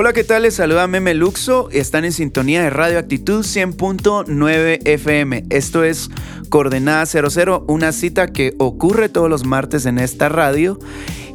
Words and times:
Hola, 0.00 0.12
¿qué 0.12 0.22
tal? 0.22 0.42
Les 0.42 0.54
saluda 0.54 0.86
Meme 0.86 1.12
Luxo. 1.12 1.70
Están 1.72 2.04
en 2.04 2.12
sintonía 2.12 2.62
de 2.62 2.70
Radio 2.70 3.00
Actitud 3.00 3.44
100.9 3.44 4.78
FM. 4.84 5.46
Esto 5.50 5.82
es 5.82 6.08
Coordenada 6.50 7.04
00, 7.04 7.64
una 7.66 7.90
cita 7.90 8.28
que 8.28 8.54
ocurre 8.58 9.08
todos 9.08 9.28
los 9.28 9.44
martes 9.44 9.86
en 9.86 9.98
esta 9.98 10.28
radio 10.28 10.78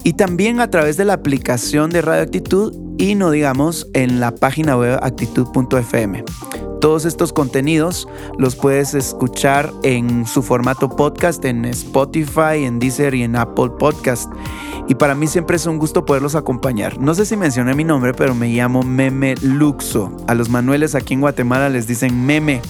y 0.03 0.13
también 0.13 0.59
a 0.59 0.69
través 0.69 0.97
de 0.97 1.05
la 1.05 1.13
aplicación 1.13 1.89
de 1.89 2.01
Radio 2.01 2.23
Actitud 2.23 2.73
y 2.97 3.15
no 3.15 3.31
digamos 3.31 3.87
en 3.93 4.19
la 4.19 4.35
página 4.35 4.77
web 4.77 4.99
actitud.fm. 5.01 6.23
Todos 6.81 7.05
estos 7.05 7.31
contenidos 7.31 8.07
los 8.37 8.57
puedes 8.57 8.93
escuchar 8.93 9.71
en 9.83 10.27
su 10.27 10.43
formato 10.43 10.89
podcast 10.89 11.45
en 11.45 11.63
Spotify, 11.63 12.65
en 12.65 12.79
Deezer 12.79 13.15
y 13.15 13.23
en 13.23 13.37
Apple 13.37 13.71
Podcast. 13.79 14.29
Y 14.89 14.95
para 14.95 15.15
mí 15.15 15.27
siempre 15.27 15.55
es 15.55 15.65
un 15.65 15.79
gusto 15.79 16.03
poderlos 16.03 16.35
acompañar. 16.35 16.99
No 16.99 17.15
sé 17.15 17.25
si 17.25 17.37
mencioné 17.37 17.73
mi 17.73 17.85
nombre, 17.85 18.13
pero 18.13 18.35
me 18.35 18.49
llamo 18.49 18.83
Meme 18.83 19.35
Luxo. 19.41 20.11
A 20.27 20.35
los 20.35 20.49
manueles 20.49 20.93
aquí 20.93 21.13
en 21.13 21.21
Guatemala 21.21 21.69
les 21.69 21.87
dicen 21.87 22.25
Meme. 22.25 22.61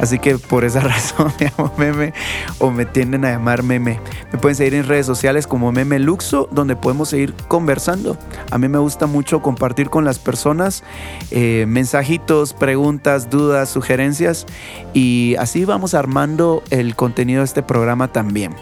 Así 0.00 0.18
que 0.18 0.38
por 0.38 0.64
esa 0.64 0.80
razón 0.80 1.32
me 1.38 1.52
llamo 1.56 1.72
Meme 1.76 2.14
o 2.58 2.70
me 2.70 2.86
tienden 2.86 3.24
a 3.24 3.32
llamar 3.32 3.62
Meme. 3.62 4.00
Me 4.32 4.38
pueden 4.38 4.56
seguir 4.56 4.74
en 4.74 4.86
redes 4.86 5.06
sociales 5.06 5.46
como 5.46 5.72
Meme 5.72 5.98
Luxo, 5.98 6.48
donde 6.50 6.74
podemos 6.74 7.10
seguir 7.10 7.34
conversando. 7.48 8.16
A 8.50 8.58
mí 8.58 8.68
me 8.68 8.78
gusta 8.78 9.06
mucho 9.06 9.42
compartir 9.42 9.90
con 9.90 10.04
las 10.04 10.18
personas 10.18 10.82
eh, 11.30 11.66
mensajitos, 11.68 12.54
preguntas, 12.54 13.28
dudas, 13.28 13.68
sugerencias 13.68 14.46
y 14.94 15.36
así 15.38 15.64
vamos 15.64 15.94
armando 15.94 16.62
el 16.70 16.96
contenido 16.96 17.40
de 17.40 17.44
este 17.44 17.62
programa 17.62 18.08
también. 18.08 18.54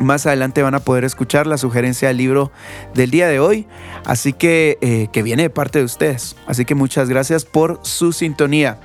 Más 0.00 0.26
adelante 0.26 0.62
van 0.62 0.74
a 0.74 0.80
poder 0.80 1.04
escuchar 1.04 1.46
la 1.46 1.56
sugerencia 1.56 2.08
del 2.08 2.16
libro 2.16 2.50
del 2.94 3.10
día 3.12 3.28
de 3.28 3.38
hoy, 3.38 3.66
así 4.04 4.32
que 4.32 4.76
eh, 4.80 5.06
que 5.12 5.22
viene 5.22 5.44
de 5.44 5.50
parte 5.50 5.78
de 5.78 5.84
ustedes. 5.84 6.34
Así 6.46 6.64
que 6.64 6.74
muchas 6.74 7.08
gracias 7.08 7.44
por 7.44 7.78
su 7.82 8.12
sintonía. 8.12 8.80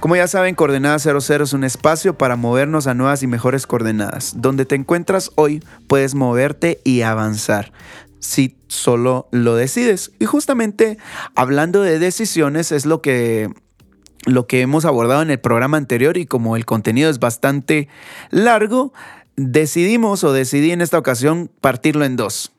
Como 0.00 0.16
ya 0.16 0.26
saben, 0.26 0.54
Coordenada 0.54 0.98
00 0.98 1.44
es 1.44 1.52
un 1.52 1.62
espacio 1.62 2.16
para 2.16 2.36
movernos 2.36 2.86
a 2.86 2.94
nuevas 2.94 3.22
y 3.22 3.26
mejores 3.26 3.66
coordenadas. 3.66 4.32
Donde 4.38 4.64
te 4.64 4.74
encuentras 4.74 5.30
hoy, 5.34 5.62
puedes 5.88 6.14
moverte 6.14 6.80
y 6.84 7.02
avanzar 7.02 7.72
si 8.18 8.56
solo 8.68 9.28
lo 9.30 9.56
decides. 9.56 10.12
Y 10.18 10.24
justamente 10.24 10.96
hablando 11.34 11.82
de 11.82 11.98
decisiones 11.98 12.72
es 12.72 12.86
lo 12.86 13.02
que 13.02 13.50
lo 14.26 14.46
que 14.46 14.60
hemos 14.60 14.84
abordado 14.84 15.22
en 15.22 15.30
el 15.30 15.40
programa 15.40 15.76
anterior 15.76 16.16
y 16.16 16.26
como 16.26 16.56
el 16.56 16.66
contenido 16.66 17.08
es 17.10 17.18
bastante 17.18 17.88
largo, 18.30 18.92
decidimos 19.36 20.24
o 20.24 20.32
decidí 20.32 20.72
en 20.72 20.82
esta 20.82 20.98
ocasión 20.98 21.50
partirlo 21.60 22.04
en 22.04 22.16
dos. 22.16 22.52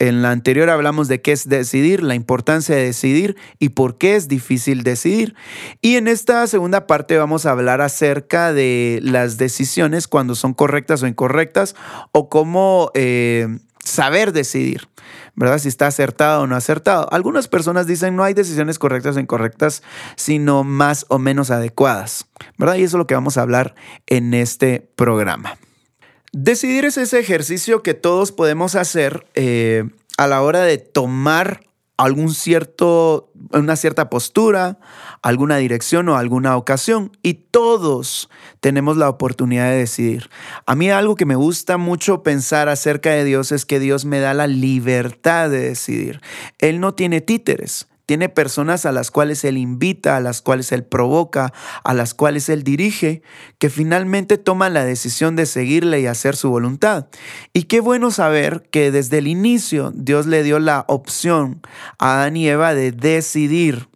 En 0.00 0.22
la 0.22 0.30
anterior 0.30 0.70
hablamos 0.70 1.08
de 1.08 1.20
qué 1.20 1.32
es 1.32 1.48
decidir, 1.48 2.04
la 2.04 2.14
importancia 2.14 2.76
de 2.76 2.84
decidir 2.84 3.36
y 3.58 3.70
por 3.70 3.98
qué 3.98 4.14
es 4.14 4.28
difícil 4.28 4.84
decidir. 4.84 5.34
Y 5.82 5.96
en 5.96 6.06
esta 6.06 6.46
segunda 6.46 6.86
parte 6.86 7.18
vamos 7.18 7.46
a 7.46 7.50
hablar 7.50 7.80
acerca 7.80 8.52
de 8.52 9.00
las 9.02 9.38
decisiones 9.38 10.06
cuando 10.06 10.36
son 10.36 10.54
correctas 10.54 11.02
o 11.02 11.08
incorrectas 11.08 11.74
o 12.12 12.28
cómo 12.28 12.92
eh, 12.94 13.48
saber 13.82 14.32
decidir, 14.32 14.88
¿verdad? 15.34 15.58
Si 15.58 15.66
está 15.66 15.88
acertado 15.88 16.42
o 16.42 16.46
no 16.46 16.54
acertado. 16.54 17.08
Algunas 17.12 17.48
personas 17.48 17.88
dicen 17.88 18.14
no 18.14 18.22
hay 18.22 18.34
decisiones 18.34 18.78
correctas 18.78 19.16
o 19.16 19.20
incorrectas, 19.20 19.82
sino 20.14 20.62
más 20.62 21.06
o 21.08 21.18
menos 21.18 21.50
adecuadas, 21.50 22.28
¿verdad? 22.56 22.76
Y 22.76 22.84
eso 22.84 22.96
es 22.96 23.00
lo 23.00 23.06
que 23.08 23.14
vamos 23.14 23.36
a 23.36 23.42
hablar 23.42 23.74
en 24.06 24.32
este 24.32 24.88
programa. 24.94 25.58
Decidir 26.32 26.84
es 26.84 26.98
ese 26.98 27.18
ejercicio 27.18 27.82
que 27.82 27.94
todos 27.94 28.32
podemos 28.32 28.74
hacer 28.74 29.26
eh, 29.34 29.84
a 30.18 30.26
la 30.26 30.42
hora 30.42 30.62
de 30.62 30.78
tomar 30.78 31.62
algún 31.96 32.32
cierto, 32.32 33.32
una 33.52 33.74
cierta 33.74 34.08
postura, 34.08 34.78
alguna 35.20 35.56
dirección 35.56 36.08
o 36.08 36.16
alguna 36.16 36.56
ocasión. 36.56 37.10
Y 37.22 37.34
todos 37.34 38.30
tenemos 38.60 38.96
la 38.96 39.08
oportunidad 39.08 39.70
de 39.70 39.78
decidir. 39.78 40.30
A 40.64 40.74
mí 40.74 40.90
algo 40.90 41.16
que 41.16 41.26
me 41.26 41.34
gusta 41.34 41.76
mucho 41.76 42.22
pensar 42.22 42.68
acerca 42.68 43.10
de 43.10 43.24
Dios 43.24 43.50
es 43.50 43.66
que 43.66 43.80
Dios 43.80 44.04
me 44.04 44.20
da 44.20 44.32
la 44.32 44.46
libertad 44.46 45.50
de 45.50 45.60
decidir. 45.60 46.20
Él 46.58 46.78
no 46.78 46.94
tiene 46.94 47.20
títeres. 47.20 47.88
Tiene 48.08 48.30
personas 48.30 48.86
a 48.86 48.92
las 48.92 49.10
cuales 49.10 49.44
Él 49.44 49.58
invita, 49.58 50.16
a 50.16 50.20
las 50.20 50.40
cuales 50.40 50.72
Él 50.72 50.82
provoca, 50.82 51.52
a 51.84 51.92
las 51.92 52.14
cuales 52.14 52.48
Él 52.48 52.62
dirige, 52.62 53.20
que 53.58 53.68
finalmente 53.68 54.38
toman 54.38 54.72
la 54.72 54.82
decisión 54.82 55.36
de 55.36 55.44
seguirle 55.44 56.00
y 56.00 56.06
hacer 56.06 56.34
su 56.34 56.48
voluntad. 56.48 57.08
Y 57.52 57.64
qué 57.64 57.80
bueno 57.80 58.10
saber 58.10 58.66
que 58.70 58.90
desde 58.90 59.18
el 59.18 59.26
inicio 59.26 59.92
Dios 59.94 60.24
le 60.24 60.42
dio 60.42 60.58
la 60.58 60.86
opción 60.88 61.60
a 61.98 62.14
Adán 62.14 62.38
y 62.38 62.48
Eva 62.48 62.72
de 62.72 62.92
decidir 62.92 63.90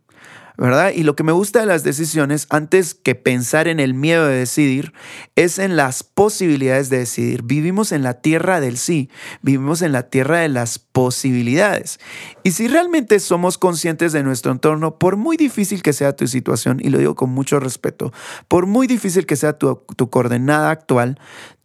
¿verdad? 0.59 0.93
Y 0.95 1.03
lo 1.03 1.17
que 1.17 1.23
me 1.23 1.33
gusta 1.33 1.61
de 1.61 1.67
las 1.67 1.85
decisiones, 1.85 2.47
antes 2.51 2.95
que 2.95 3.15
pensar 3.15 3.69
en 3.69 3.81
el 3.81 3.95
miedo 3.95 4.27
de 4.27 4.37
decidir, 4.37 4.93
es 5.37 5.59
en 5.59 5.77
las 5.77 6.03
posibilidades 6.03 6.91
de 6.91 6.99
decidir. 6.99 7.43
Vivimos 7.43 7.93
en 7.93 8.03
la 8.03 8.15
tierra 8.15 8.61
del 8.61 8.79
sí, 8.79 9.11
vivimos 9.43 9.83
en 9.83 9.93
la 9.93 10.05
tierra 10.05 10.41
de 10.41 10.49
las 10.49 10.79
posibilidades. 10.79 12.01
Y 12.43 12.53
si 12.53 12.69
realmente 12.69 13.19
somos 13.21 13.59
conscientes 13.59 14.13
de 14.13 14.23
nuestro 14.23 14.53
entorno, 14.53 14.99
por 14.99 15.17
muy 15.17 15.37
difícil 15.37 15.83
que 15.83 15.93
sea 15.93 16.17
tu 16.17 16.27
situación, 16.27 16.81
y 16.83 16.91
lo 16.91 16.99
digo 16.99 17.15
con 17.15 17.31
mucho 17.31 17.61
respeto, 17.61 18.13
por 18.49 18.67
muy 18.67 18.87
difícil 18.87 19.27
que 19.27 19.37
sea 19.37 19.59
tu, 19.59 19.83
tu 19.97 20.11
coordenada 20.11 20.71
actual, 20.71 21.19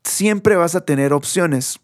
siempre 0.03 0.55
vas 0.55 0.75
a 0.75 0.85
tener 0.85 1.13
opciones 1.13 1.79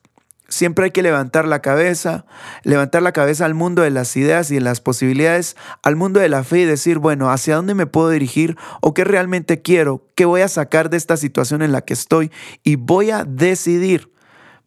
Siempre 0.53 0.85
hay 0.85 0.91
que 0.91 1.01
levantar 1.01 1.47
la 1.47 1.63
cabeza, 1.63 2.27
levantar 2.61 3.01
la 3.01 3.11
cabeza 3.11 3.43
al 3.45 3.55
mundo 3.55 3.81
de 3.81 3.89
las 3.89 4.15
ideas 4.15 4.51
y 4.51 4.55
de 4.55 4.61
las 4.61 4.81
posibilidades, 4.81 5.57
al 5.81 5.95
mundo 5.95 6.19
de 6.19 6.29
la 6.29 6.43
fe 6.43 6.59
y 6.59 6.65
decir, 6.65 6.99
bueno, 6.99 7.31
¿hacia 7.31 7.55
dónde 7.55 7.73
me 7.73 7.87
puedo 7.87 8.11
dirigir 8.11 8.55
o 8.79 8.93
qué 8.93 9.03
realmente 9.03 9.63
quiero? 9.63 10.05
¿Qué 10.13 10.25
voy 10.25 10.41
a 10.41 10.47
sacar 10.47 10.91
de 10.91 10.97
esta 10.97 11.17
situación 11.17 11.63
en 11.63 11.71
la 11.71 11.81
que 11.81 11.93
estoy? 11.93 12.31
Y 12.63 12.75
voy 12.75 13.09
a 13.09 13.23
decidir, 13.23 14.11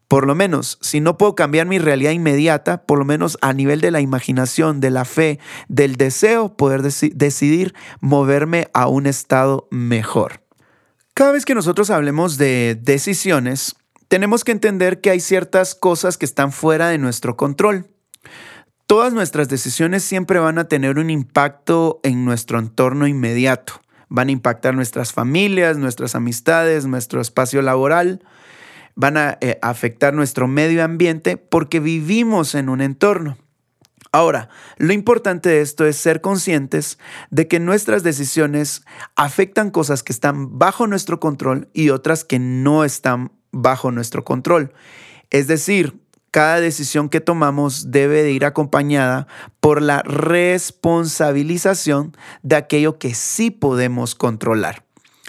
por 0.09 0.27
lo 0.27 0.35
menos, 0.35 0.77
si 0.81 0.99
no 0.99 1.17
puedo 1.17 1.35
cambiar 1.35 1.67
mi 1.67 1.79
realidad 1.79 2.11
inmediata, 2.11 2.83
por 2.83 2.99
lo 2.99 3.05
menos 3.05 3.37
a 3.41 3.53
nivel 3.53 3.79
de 3.79 3.91
la 3.91 4.01
imaginación, 4.01 4.81
de 4.81 4.91
la 4.91 5.05
fe, 5.05 5.39
del 5.69 5.95
deseo, 5.95 6.57
poder 6.57 6.81
decidir 6.81 7.73
moverme 8.01 8.67
a 8.73 8.89
un 8.89 9.05
estado 9.05 9.69
mejor. 9.71 10.41
Cada 11.13 11.31
vez 11.31 11.45
que 11.45 11.55
nosotros 11.55 11.91
hablemos 11.91 12.37
de 12.37 12.77
decisiones, 12.79 13.77
tenemos 14.07 14.43
que 14.43 14.51
entender 14.51 15.01
que 15.01 15.09
hay 15.09 15.19
ciertas 15.19 15.75
cosas 15.75 16.17
que 16.17 16.25
están 16.25 16.51
fuera 16.51 16.89
de 16.89 16.97
nuestro 16.97 17.35
control. 17.35 17.87
Todas 18.85 19.13
nuestras 19.13 19.49
decisiones 19.49 20.03
siempre 20.03 20.39
van 20.39 20.57
a 20.59 20.69
tener 20.69 20.97
un 20.97 21.09
impacto 21.09 21.99
en 22.03 22.23
nuestro 22.23 22.57
entorno 22.57 23.05
inmediato. 23.05 23.81
Van 24.07 24.29
a 24.29 24.31
impactar 24.31 24.75
nuestras 24.75 25.11
familias, 25.11 25.77
nuestras 25.77 26.15
amistades, 26.15 26.85
nuestro 26.85 27.19
espacio 27.19 27.61
laboral. 27.61 28.23
Van 28.95 29.17
a 29.17 29.37
eh, 29.41 29.59
afectar 29.61 30.13
nuestro 30.13 30.47
medio 30.47 30.85
ambiente 30.85 31.35
porque 31.35 31.81
vivimos 31.81 32.55
en 32.55 32.69
un 32.69 32.79
entorno. 32.79 33.37
Ahora, 34.13 34.47
lo 34.77 34.93
importante 34.93 35.49
de 35.49 35.59
esto 35.59 35.85
es 35.85 35.97
ser 35.97 36.21
conscientes 36.21 36.97
de 37.29 37.49
que 37.49 37.59
nuestras 37.59 38.03
decisiones 38.03 38.83
afectan 39.17 39.69
cosas 39.69 40.01
que 40.01 40.13
están 40.13 40.57
bajo 40.57 40.87
nuestro 40.87 41.19
control 41.19 41.69
y 41.73 41.89
otras 41.89 42.23
que 42.23 42.39
no 42.39 42.85
están 42.85 43.36
bajo 43.61 43.91
nuestro 43.91 44.23
control. 44.23 44.71
Es 45.29 45.47
decir, 45.47 45.99
cada 46.31 46.59
decisión 46.59 47.09
que 47.09 47.21
tomamos 47.21 47.91
debe 47.91 48.23
de 48.23 48.31
ir 48.31 48.45
acompañada 48.45 49.27
por 49.59 49.81
la 49.81 50.01
responsabilización 50.03 52.15
de 52.43 52.55
aquello 52.55 52.99
que 52.99 53.15
sí 53.15 53.51
podemos 53.51 54.15
controlar. 54.15 54.85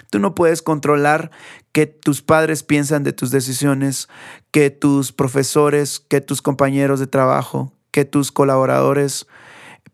Tú 0.09 0.19
no 0.19 0.35
puedes 0.35 0.61
controlar 0.61 1.31
que 1.71 1.85
tus 1.85 2.21
padres 2.21 2.63
piensan 2.63 3.03
de 3.03 3.13
tus 3.13 3.31
decisiones, 3.31 4.09
que 4.51 4.69
tus 4.69 5.11
profesores, 5.11 5.99
que 5.99 6.21
tus 6.21 6.41
compañeros 6.41 6.99
de 6.99 7.07
trabajo, 7.07 7.73
que 7.91 8.05
tus 8.05 8.31
colaboradores 8.31 9.27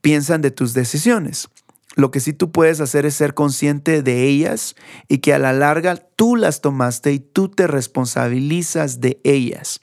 piensan 0.01 0.41
de 0.41 0.51
tus 0.51 0.73
decisiones. 0.73 1.49
Lo 1.95 2.11
que 2.11 2.19
sí 2.19 2.33
tú 2.33 2.51
puedes 2.51 2.81
hacer 2.81 3.05
es 3.05 3.15
ser 3.15 3.33
consciente 3.33 4.03
de 4.03 4.23
ellas 4.23 4.75
y 5.07 5.19
que 5.19 5.33
a 5.33 5.39
la 5.39 5.53
larga 5.53 5.95
tú 5.95 6.35
las 6.35 6.61
tomaste 6.61 7.13
y 7.13 7.19
tú 7.19 7.49
te 7.49 7.67
responsabilizas 7.67 8.99
de 8.99 9.19
ellas. 9.23 9.81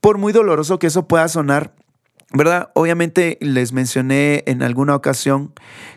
Por 0.00 0.18
muy 0.18 0.32
doloroso 0.32 0.78
que 0.78 0.86
eso 0.86 1.08
pueda 1.08 1.28
sonar, 1.28 1.74
¿verdad? 2.32 2.70
Obviamente 2.74 3.38
les 3.40 3.72
mencioné 3.72 4.44
en 4.46 4.62
alguna 4.62 4.94
ocasión 4.94 5.52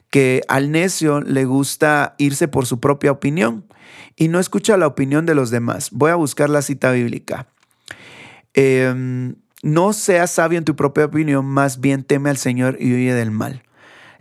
que 0.09 0.41
al 0.47 0.71
necio 0.71 1.21
le 1.21 1.45
gusta 1.45 2.15
irse 2.17 2.47
por 2.47 2.65
su 2.65 2.79
propia 2.79 3.11
opinión 3.11 3.65
y 4.15 4.29
no 4.29 4.39
escucha 4.39 4.77
la 4.77 4.87
opinión 4.87 5.25
de 5.25 5.35
los 5.35 5.49
demás. 5.49 5.89
Voy 5.91 6.11
a 6.11 6.15
buscar 6.15 6.49
la 6.49 6.61
cita 6.61 6.91
bíblica. 6.91 7.47
Em, 8.53 9.35
no 9.61 9.93
seas 9.93 10.31
sabio 10.31 10.57
en 10.57 10.65
tu 10.65 10.75
propia 10.75 11.05
opinión, 11.05 11.45
más 11.45 11.79
bien 11.79 12.03
teme 12.03 12.29
al 12.29 12.37
Señor 12.37 12.77
y 12.79 12.93
huye 12.93 13.13
del 13.13 13.31
mal. 13.31 13.63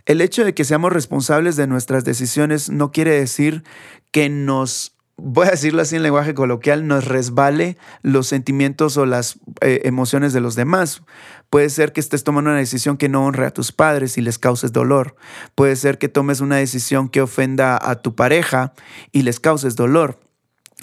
El 0.05 0.21
hecho 0.21 0.43
de 0.43 0.53
que 0.53 0.65
seamos 0.65 0.91
responsables 0.91 1.55
de 1.55 1.67
nuestras 1.67 2.03
decisiones 2.03 2.69
no 2.69 2.91
quiere 2.91 3.11
decir 3.11 3.63
que 4.11 4.29
nos 4.29 4.93
voy 5.15 5.47
a 5.47 5.51
decirlo 5.51 5.81
así 5.81 5.95
en 5.95 6.03
lenguaje 6.03 6.33
coloquial, 6.33 6.87
nos 6.87 7.05
resbale 7.05 7.77
los 8.01 8.27
sentimientos 8.27 8.97
o 8.97 9.05
las 9.05 9.39
eh, 9.61 9.81
emociones 9.85 10.33
de 10.33 10.41
los 10.41 10.55
demás. 10.55 11.03
Puede 11.49 11.69
ser 11.69 11.93
que 11.93 11.99
estés 11.99 12.23
tomando 12.23 12.49
una 12.49 12.59
decisión 12.59 12.97
que 12.97 13.09
no 13.09 13.25
honre 13.25 13.45
a 13.45 13.51
tus 13.51 13.71
padres 13.71 14.17
y 14.17 14.21
les 14.21 14.39
causes 14.39 14.73
dolor. 14.73 15.15
Puede 15.55 15.75
ser 15.75 15.97
que 15.97 16.09
tomes 16.09 16.41
una 16.41 16.57
decisión 16.57 17.09
que 17.09 17.21
ofenda 17.21 17.79
a 17.81 18.01
tu 18.01 18.15
pareja 18.15 18.73
y 19.11 19.21
les 19.21 19.39
causes 19.39 19.75
dolor. 19.75 20.19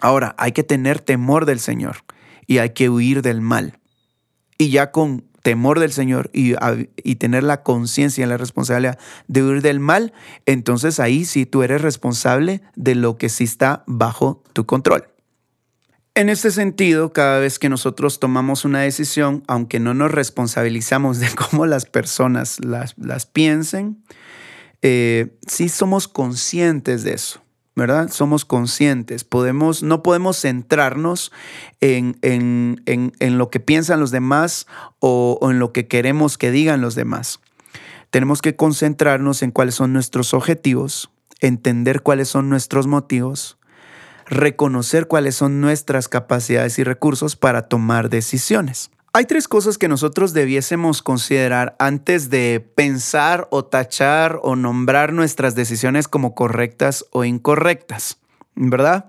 Ahora, 0.00 0.34
hay 0.38 0.52
que 0.52 0.62
tener 0.62 1.00
temor 1.00 1.44
del 1.44 1.60
Señor 1.60 1.98
y 2.46 2.58
hay 2.58 2.70
que 2.70 2.88
huir 2.88 3.22
del 3.22 3.40
mal. 3.40 3.78
Y 4.56 4.70
ya 4.70 4.92
con 4.92 5.24
temor 5.42 5.80
del 5.80 5.92
Señor 5.92 6.30
y, 6.32 6.54
y 6.96 7.16
tener 7.16 7.42
la 7.42 7.62
conciencia 7.62 8.24
y 8.24 8.28
la 8.28 8.36
responsabilidad 8.36 8.98
de 9.28 9.42
huir 9.42 9.62
del 9.62 9.80
mal, 9.80 10.12
entonces 10.46 11.00
ahí 11.00 11.24
sí 11.24 11.46
tú 11.46 11.62
eres 11.62 11.82
responsable 11.82 12.62
de 12.76 12.94
lo 12.94 13.16
que 13.16 13.28
sí 13.28 13.44
está 13.44 13.84
bajo 13.86 14.42
tu 14.52 14.66
control. 14.66 15.06
En 16.14 16.28
este 16.28 16.50
sentido, 16.50 17.12
cada 17.12 17.38
vez 17.38 17.58
que 17.58 17.68
nosotros 17.68 18.18
tomamos 18.18 18.64
una 18.64 18.80
decisión, 18.80 19.44
aunque 19.46 19.78
no 19.78 19.94
nos 19.94 20.10
responsabilizamos 20.10 21.20
de 21.20 21.28
cómo 21.50 21.66
las 21.66 21.86
personas 21.86 22.62
las, 22.64 22.94
las 22.98 23.26
piensen, 23.26 24.02
eh, 24.82 25.38
sí 25.46 25.68
somos 25.68 26.08
conscientes 26.08 27.04
de 27.04 27.14
eso. 27.14 27.42
¿Verdad? 27.76 28.10
Somos 28.10 28.44
conscientes, 28.44 29.24
podemos, 29.24 29.82
no 29.82 30.02
podemos 30.02 30.40
centrarnos 30.40 31.32
en, 31.80 32.18
en, 32.22 33.38
lo 33.38 33.50
que 33.50 33.60
piensan 33.60 34.00
los 34.00 34.10
demás 34.10 34.66
o, 34.98 35.38
o 35.40 35.50
en 35.50 35.58
lo 35.58 35.72
que 35.72 35.86
queremos 35.86 36.36
que 36.36 36.50
digan 36.50 36.80
los 36.80 36.94
demás. 36.94 37.40
Tenemos 38.10 38.42
que 38.42 38.56
concentrarnos 38.56 39.42
en 39.42 39.52
cuáles 39.52 39.76
son 39.76 39.92
nuestros 39.92 40.34
objetivos, 40.34 41.10
entender 41.40 42.02
cuáles 42.02 42.28
son 42.28 42.48
nuestros 42.48 42.86
motivos, 42.86 43.56
reconocer 44.26 45.06
cuáles 45.06 45.34
son 45.34 45.60
nuestras 45.60 46.08
capacidades 46.08 46.78
y 46.78 46.84
recursos 46.84 47.36
para 47.36 47.68
tomar 47.68 48.10
decisiones. 48.10 48.90
Hay 49.12 49.24
tres 49.24 49.48
cosas 49.48 49.76
que 49.76 49.88
nosotros 49.88 50.32
debiésemos 50.34 51.02
considerar 51.02 51.74
antes 51.80 52.30
de 52.30 52.64
pensar 52.76 53.48
o 53.50 53.64
tachar 53.64 54.38
o 54.44 54.54
nombrar 54.54 55.12
nuestras 55.12 55.56
decisiones 55.56 56.06
como 56.06 56.36
correctas 56.36 57.04
o 57.10 57.24
incorrectas, 57.24 58.18
¿verdad? 58.54 59.06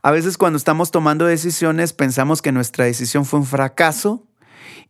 A 0.00 0.12
veces 0.12 0.38
cuando 0.38 0.58
estamos 0.58 0.92
tomando 0.92 1.26
decisiones 1.26 1.92
pensamos 1.92 2.40
que 2.40 2.52
nuestra 2.52 2.84
decisión 2.84 3.24
fue 3.24 3.40
un 3.40 3.46
fracaso 3.46 4.24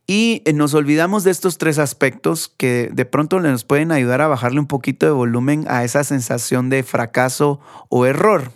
y 0.06 0.42
nos 0.52 0.74
olvidamos 0.74 1.24
de 1.24 1.30
estos 1.30 1.56
tres 1.56 1.78
aspectos 1.78 2.52
que 2.54 2.90
de 2.92 3.06
pronto 3.06 3.40
nos 3.40 3.64
pueden 3.64 3.90
ayudar 3.90 4.20
a 4.20 4.28
bajarle 4.28 4.60
un 4.60 4.66
poquito 4.66 5.06
de 5.06 5.12
volumen 5.12 5.64
a 5.66 5.82
esa 5.82 6.04
sensación 6.04 6.68
de 6.68 6.82
fracaso 6.82 7.58
o 7.88 8.04
error. 8.04 8.52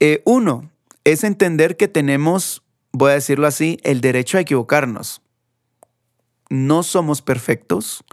Eh, 0.00 0.22
uno, 0.24 0.70
es 1.04 1.24
entender 1.24 1.76
que 1.76 1.88
tenemos 1.88 2.62
voy 2.92 3.12
a 3.12 3.14
decirlo 3.14 3.46
así, 3.46 3.78
el 3.82 4.00
derecho 4.00 4.38
a 4.38 4.42
equivocarnos. 4.42 5.22
No 6.50 6.82
somos 6.82 7.22
perfectos. 7.22 8.04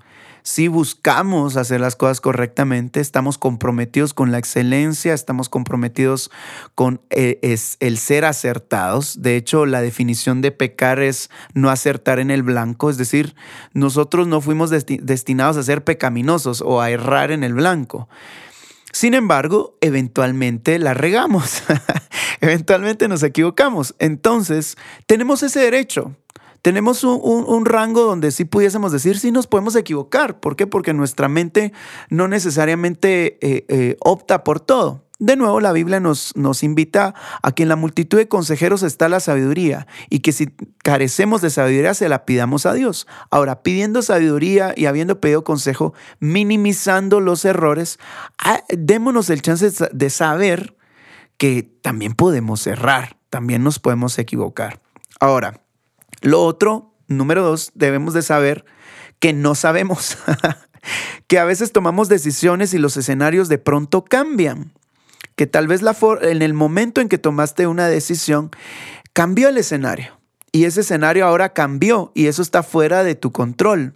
Si 0.45 0.67
buscamos 0.67 1.57
hacer 1.57 1.81
las 1.81 1.95
cosas 1.95 2.21
correctamente, 2.21 2.99
estamos 2.99 3.39
comprometidos 3.39 4.13
con 4.13 4.31
la 4.31 4.37
excelencia, 4.37 5.15
estamos 5.15 5.49
comprometidos 5.49 6.29
con 6.75 7.01
eh, 7.09 7.39
el 7.79 7.97
ser 7.97 8.25
acertados. 8.25 9.23
De 9.23 9.37
hecho, 9.37 9.65
la 9.65 9.81
definición 9.81 10.41
de 10.41 10.51
pecar 10.51 10.99
es 10.99 11.31
no 11.55 11.71
acertar 11.71 12.19
en 12.19 12.29
el 12.29 12.43
blanco, 12.43 12.91
es 12.91 12.97
decir, 12.97 13.33
nosotros 13.73 14.27
no 14.27 14.39
fuimos 14.39 14.69
destinados 14.69 15.57
a 15.57 15.63
ser 15.63 15.83
pecaminosos 15.83 16.61
o 16.61 16.79
a 16.79 16.91
errar 16.91 17.31
en 17.31 17.43
el 17.43 17.55
blanco. 17.55 18.07
Sin 18.95 19.13
embargo, 19.13 19.77
eventualmente 19.81 20.79
la 20.79 20.93
regamos, 20.93 21.63
eventualmente 22.39 23.09
nos 23.09 23.23
equivocamos. 23.23 23.93
Entonces, 23.99 24.77
tenemos 25.05 25.43
ese 25.43 25.59
derecho. 25.59 26.15
Tenemos 26.61 27.03
un, 27.03 27.65
rango 27.65 28.03
donde 28.03 28.31
sí 28.31 28.45
pudiésemos 28.45 28.93
decir, 28.93 29.19
sí 29.19 29.33
nos 29.33 29.47
podemos 29.47 29.75
equivocar. 29.75 30.39
¿Por 30.39 30.55
qué? 30.55 30.65
Porque 30.65 30.93
nuestra 30.93 31.27
mente 31.27 31.73
no 32.09 32.29
necesariamente 32.29 33.37
eh, 33.41 33.65
eh, 33.67 33.97
opta 33.99 34.45
por 34.45 34.61
todo. 34.61 35.03
De 35.25 35.35
nuevo, 35.35 35.59
la 35.59 35.71
Biblia 35.71 35.99
nos, 35.99 36.35
nos 36.35 36.61
invita 36.61 37.15
a 37.41 37.51
que 37.51 37.63
en 37.63 37.69
la 37.69 37.75
multitud 37.75 38.15
de 38.15 38.27
consejeros 38.27 38.83
está 38.83 39.09
la 39.09 39.19
sabiduría 39.19 39.87
y 40.07 40.19
que 40.19 40.31
si 40.31 40.53
carecemos 40.83 41.41
de 41.41 41.49
sabiduría 41.49 41.95
se 41.95 42.09
la 42.09 42.25
pidamos 42.25 42.67
a 42.67 42.73
Dios. 42.73 43.07
Ahora, 43.31 43.63
pidiendo 43.63 44.03
sabiduría 44.03 44.75
y 44.77 44.85
habiendo 44.85 45.19
pedido 45.19 45.43
consejo, 45.43 45.95
minimizando 46.19 47.21
los 47.21 47.43
errores, 47.43 47.97
ah, 48.37 48.61
démonos 48.69 49.31
el 49.31 49.41
chance 49.41 49.71
de 49.91 50.09
saber 50.11 50.77
que 51.37 51.63
también 51.63 52.13
podemos 52.13 52.67
errar, 52.67 53.17
también 53.31 53.63
nos 53.63 53.79
podemos 53.79 54.19
equivocar. 54.19 54.79
Ahora, 55.19 55.59
lo 56.21 56.43
otro, 56.43 56.93
número 57.07 57.41
dos, 57.41 57.71
debemos 57.73 58.13
de 58.13 58.21
saber 58.21 58.63
que 59.17 59.33
no 59.33 59.55
sabemos, 59.55 60.19
que 61.27 61.39
a 61.39 61.45
veces 61.45 61.71
tomamos 61.71 62.09
decisiones 62.09 62.75
y 62.75 62.77
los 62.77 62.95
escenarios 62.95 63.49
de 63.49 63.57
pronto 63.57 64.05
cambian 64.05 64.71
que 65.35 65.47
tal 65.47 65.67
vez 65.67 65.81
la 65.81 65.95
en 66.21 66.41
el 66.41 66.53
momento 66.53 67.01
en 67.01 67.09
que 67.09 67.17
tomaste 67.17 67.67
una 67.67 67.87
decisión, 67.87 68.51
cambió 69.13 69.49
el 69.49 69.57
escenario. 69.57 70.19
Y 70.51 70.65
ese 70.65 70.81
escenario 70.81 71.25
ahora 71.25 71.53
cambió 71.53 72.11
y 72.15 72.27
eso 72.27 72.41
está 72.41 72.63
fuera 72.63 73.03
de 73.03 73.15
tu 73.15 73.31
control. 73.31 73.93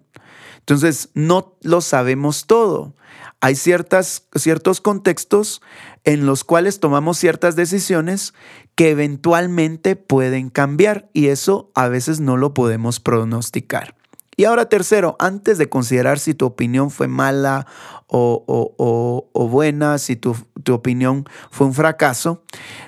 Entonces, 0.59 1.09
no 1.13 1.57
lo 1.61 1.81
sabemos 1.81 2.45
todo. 2.45 2.95
Hay 3.41 3.55
ciertas, 3.55 4.27
ciertos 4.35 4.81
contextos 4.81 5.61
en 6.03 6.25
los 6.25 6.43
cuales 6.43 6.81
tomamos 6.81 7.17
ciertas 7.17 7.55
decisiones 7.55 8.33
que 8.75 8.89
eventualmente 8.89 9.95
pueden 9.95 10.49
cambiar 10.49 11.09
y 11.13 11.27
eso 11.27 11.71
a 11.75 11.87
veces 11.87 12.19
no 12.19 12.35
lo 12.35 12.53
podemos 12.53 12.99
pronosticar. 12.99 13.95
Y 14.39 14.45
ahora 14.45 14.69
tercero, 14.69 15.17
antes 15.19 15.57
de 15.57 15.67
considerar 15.67 16.17
si 16.17 16.33
tu 16.33 16.45
opinión 16.45 16.91
fue 16.91 17.09
mala 17.09 17.67
o, 18.07 19.27
buena, 19.33 19.97
si 19.97 20.15
tu, 20.15 20.33
tu, 20.63 20.73
opinión 20.73 21.25
fue 21.51 21.67
un 21.67 21.73
fracaso, 21.73 22.41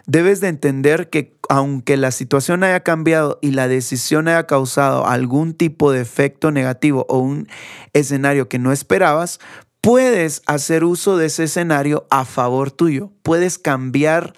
debes 0.07 0.39
de 0.39 0.47
entender 0.47 1.09
que 1.09 1.37
aunque 1.49 1.97
la 1.97 2.11
situación 2.11 2.63
haya 2.63 2.79
cambiado 2.83 3.37
y 3.41 3.51
la 3.51 3.67
decisión 3.67 4.29
haya 4.29 4.47
causado 4.47 5.05
algún 5.05 5.53
tipo 5.53 5.91
de 5.91 5.99
efecto 5.99 6.51
negativo 6.51 7.05
o 7.09 7.17
un 7.17 7.49
escenario 7.91 8.47
que 8.47 8.57
no 8.57 8.71
esperabas, 8.71 9.41
puedes 9.81 10.43
hacer 10.45 10.85
uso 10.85 11.17
de 11.17 11.25
ese 11.25 11.43
escenario 11.43 12.07
a 12.09 12.23
favor 12.23 12.71
tuyo. 12.71 13.11
Puedes 13.23 13.59
cambiar 13.59 14.31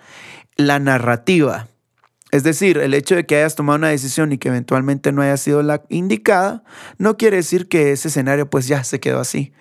la 0.55 0.79
narrativa. 0.79 1.67
Es 2.33 2.41
decir, 2.41 2.79
el 2.79 2.95
hecho 2.95 3.13
de 3.13 3.27
que 3.27 3.35
hayas 3.35 3.53
tomado 3.53 3.77
una 3.77 3.89
decisión 3.89 4.31
y 4.31 4.39
que 4.39 4.47
eventualmente 4.47 5.11
no 5.11 5.21
haya 5.21 5.37
sido 5.37 5.61
la 5.61 5.83
indicada, 5.89 6.63
no 6.97 7.15
quiere 7.15 7.37
decir 7.37 7.67
que 7.67 7.91
ese 7.91 8.07
escenario 8.07 8.49
pues 8.49 8.67
ya 8.67 8.83
se 8.83 8.99
quedó 8.99 9.19
así. 9.19 9.53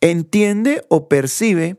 Entiende 0.00 0.84
o 0.88 1.08
percibe 1.08 1.76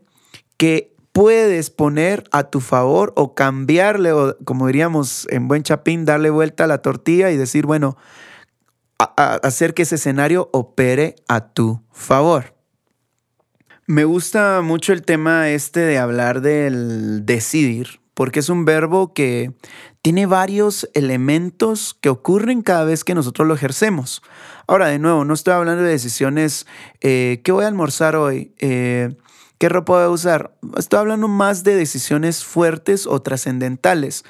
que 0.55 0.96
puedes 1.12 1.72
poner 1.72 2.24
a 2.32 2.46
tu 2.46 2.62
favor 2.62 3.12
o 3.17 3.36
cambiarle, 3.36 4.13
o 4.13 4.38
como 4.46 4.67
diríamos 4.67 5.27
en 5.29 5.50
buen 5.50 5.63
chapín, 5.63 6.05
darle 6.05 6.29
vuelta 6.29 6.63
a 6.63 6.67
la 6.67 6.77
tortilla 6.77 7.32
y 7.32 7.36
decir, 7.36 7.65
bueno, 7.65 7.98
hacer 9.17 9.74
que 9.74 9.82
ese 9.82 9.96
escenario 9.96 10.50
opere 10.53 11.17
a 11.27 11.50
tu 11.50 11.82
favor. 11.91 12.55
Me 13.88 14.05
gusta 14.05 14.62
mucho 14.62 14.94
el 14.94 15.01
tema 15.01 15.50
este 15.50 15.82
de 15.82 15.98
hablar 15.98 16.39
del 16.39 17.25
decidir, 17.25 18.00
porque 18.15 18.39
es 18.39 18.50
un 18.50 18.65
verbo 18.65 19.13
que 19.13 19.53
tiene 20.01 20.25
varios 20.25 20.89
elementos 20.95 21.95
que 22.01 22.10
ocurren 22.10 22.63
cada 22.63 22.86
vez 22.86 23.03
que 23.03 23.13
nosotros 23.13 23.48
lo 23.48 23.53
ejercemos. 23.53 24.24
Ahora, 24.65 24.88
de 24.88 24.98
nuevo, 24.98 25.25
no 25.25 25.36
estoy 25.36 25.53
hablando 25.53 25.84
de 25.84 25.91
decisiones, 25.91 26.65
eh, 27.01 27.41
¿qué 27.43 27.51
voy 27.51 27.65
a 27.65 27.67
almorzar 27.67 28.15
hoy? 28.15 28.53
Eh, 28.57 29.15
¿Qué 29.57 29.69
ropa 29.69 29.93
voy 29.93 30.03
a 30.03 30.10
usar? 30.10 30.57
Estoy 30.77 31.00
hablando 31.00 31.27
más 31.27 31.63
de 31.63 31.75
decisiones 31.75 32.43
fuertes 32.43 33.07
o 33.07 33.22
trascendentales, 33.22 34.25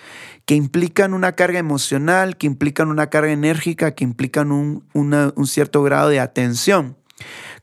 que 0.45 0.55
implican 0.55 1.13
una 1.13 1.31
carga 1.31 1.57
emocional, 1.57 2.37
que 2.37 2.47
implican 2.47 2.89
una 2.89 3.09
carga 3.09 3.31
enérgica, 3.31 3.95
que 3.95 4.03
implican 4.03 4.51
un, 4.51 4.83
un 4.93 5.47
cierto 5.47 5.81
grado 5.83 6.09
de 6.09 6.19
atención. 6.19 6.97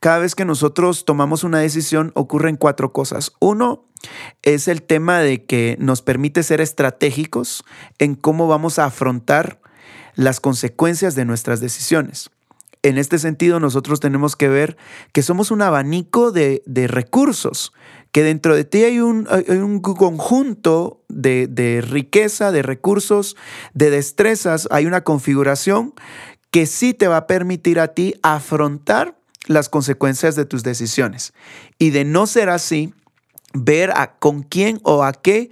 Cada 0.01 0.19
vez 0.19 0.35
que 0.35 0.45
nosotros 0.45 1.05
tomamos 1.05 1.45
una 1.45 1.59
decisión 1.59 2.11
ocurren 2.15 2.57
cuatro 2.57 2.93
cosas. 2.93 3.33
Uno, 3.39 3.85
es 4.43 4.69
el 4.69 4.83
tema 4.83 5.21
de 5.21 5.45
que 5.45 5.77
nos 5.79 6.03
permite 6.03 6.43
ser 6.43 6.61
estratégicos 6.61 7.65
en 7.99 8.15
cómo 8.15 8.49
vamos 8.49 8.79
a 8.79 8.87
afrontar 8.87 9.61
las 10.15 10.41
consecuencias 10.41 11.15
de 11.15 11.25
nuestras 11.25 11.61
decisiones. 11.61 12.31
En 12.83 12.99
este 12.99 13.19
sentido, 13.19 13.61
nosotros 13.61 14.01
tenemos 14.01 14.35
que 14.35 14.49
ver 14.49 14.77
que 15.13 15.23
somos 15.23 15.53
un 15.53 15.63
abanico 15.63 16.33
de, 16.33 16.63
recursos, 16.89 17.73
que 18.11 18.25
dentro 18.25 18.57
de 18.57 18.65
ti 18.65 18.83
hay 18.83 18.99
un, 18.99 19.25
conjunto 19.81 21.01
de, 21.09 21.47
de 21.47 21.81
riqueza, 21.81 22.51
de 22.51 22.63
recursos, 22.63 23.37
de 23.73 23.91
destrezas, 23.91 24.67
hay 24.73 24.87
una 24.87 25.05
configuración 25.05 25.95
que 26.51 26.67
sí 26.67 26.93
te 26.93 27.07
va 27.07 27.19
a 27.19 27.27
permitir 27.29 27.79
a 27.79 27.95
ti 27.95 28.15
afrontar 28.23 29.17
las 29.47 29.69
consecuencias 29.69 30.35
de 30.35 30.45
tus 30.45 30.65
decisiones. 30.65 31.35
Y 31.79 31.91
de 31.91 32.05
no 32.05 32.27
ser 32.27 32.49
así, 32.49 32.95
ver 33.55 33.91
a 33.93 34.19
con 34.19 34.43
quién 34.43 34.81
o 34.83 35.05
a 35.05 35.13
qué 35.13 35.51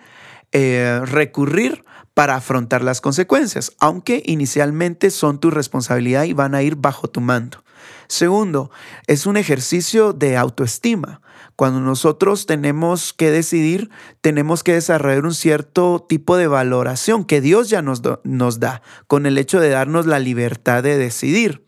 eh, 0.52 1.00
recurrir 1.04 1.84
para 2.14 2.36
afrontar 2.36 2.82
las 2.82 3.00
consecuencias, 3.00 3.72
aunque 3.78 4.22
inicialmente 4.26 5.10
son 5.10 5.38
tu 5.38 5.50
responsabilidad 5.50 6.24
y 6.24 6.32
van 6.32 6.54
a 6.54 6.62
ir 6.62 6.76
bajo 6.76 7.08
tu 7.08 7.20
mando. 7.20 7.62
Segundo, 8.08 8.70
es 9.06 9.26
un 9.26 9.36
ejercicio 9.36 10.12
de 10.12 10.36
autoestima. 10.36 11.22
Cuando 11.54 11.80
nosotros 11.80 12.46
tenemos 12.46 13.12
que 13.12 13.30
decidir, 13.30 13.90
tenemos 14.20 14.64
que 14.64 14.74
desarrollar 14.74 15.24
un 15.24 15.34
cierto 15.34 16.04
tipo 16.08 16.36
de 16.36 16.48
valoración 16.48 17.24
que 17.24 17.40
Dios 17.40 17.70
ya 17.70 17.82
nos, 17.82 18.02
nos 18.24 18.58
da 18.58 18.82
con 19.06 19.26
el 19.26 19.38
hecho 19.38 19.60
de 19.60 19.70
darnos 19.70 20.06
la 20.06 20.18
libertad 20.18 20.82
de 20.82 20.98
decidir. 20.98 21.64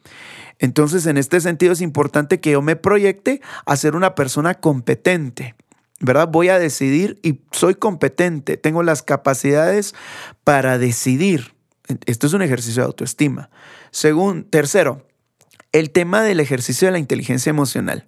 Entonces, 0.58 1.06
en 1.06 1.16
este 1.16 1.40
sentido 1.40 1.72
es 1.72 1.80
importante 1.80 2.40
que 2.40 2.52
yo 2.52 2.62
me 2.62 2.76
proyecte 2.76 3.40
a 3.66 3.76
ser 3.76 3.94
una 3.94 4.14
persona 4.14 4.54
competente. 4.54 5.54
¿Verdad? 6.02 6.28
Voy 6.28 6.48
a 6.48 6.58
decidir 6.58 7.18
y 7.22 7.40
soy 7.52 7.76
competente, 7.76 8.56
tengo 8.56 8.82
las 8.82 9.02
capacidades 9.02 9.94
para 10.44 10.76
decidir. 10.76 11.54
Esto 12.06 12.26
es 12.26 12.32
un 12.32 12.42
ejercicio 12.42 12.82
de 12.82 12.86
autoestima. 12.86 13.50
Segundo, 13.90 14.46
tercero, 14.50 15.06
el 15.70 15.90
tema 15.90 16.22
del 16.22 16.40
ejercicio 16.40 16.88
de 16.88 16.92
la 16.92 16.98
inteligencia 16.98 17.50
emocional 17.50 18.06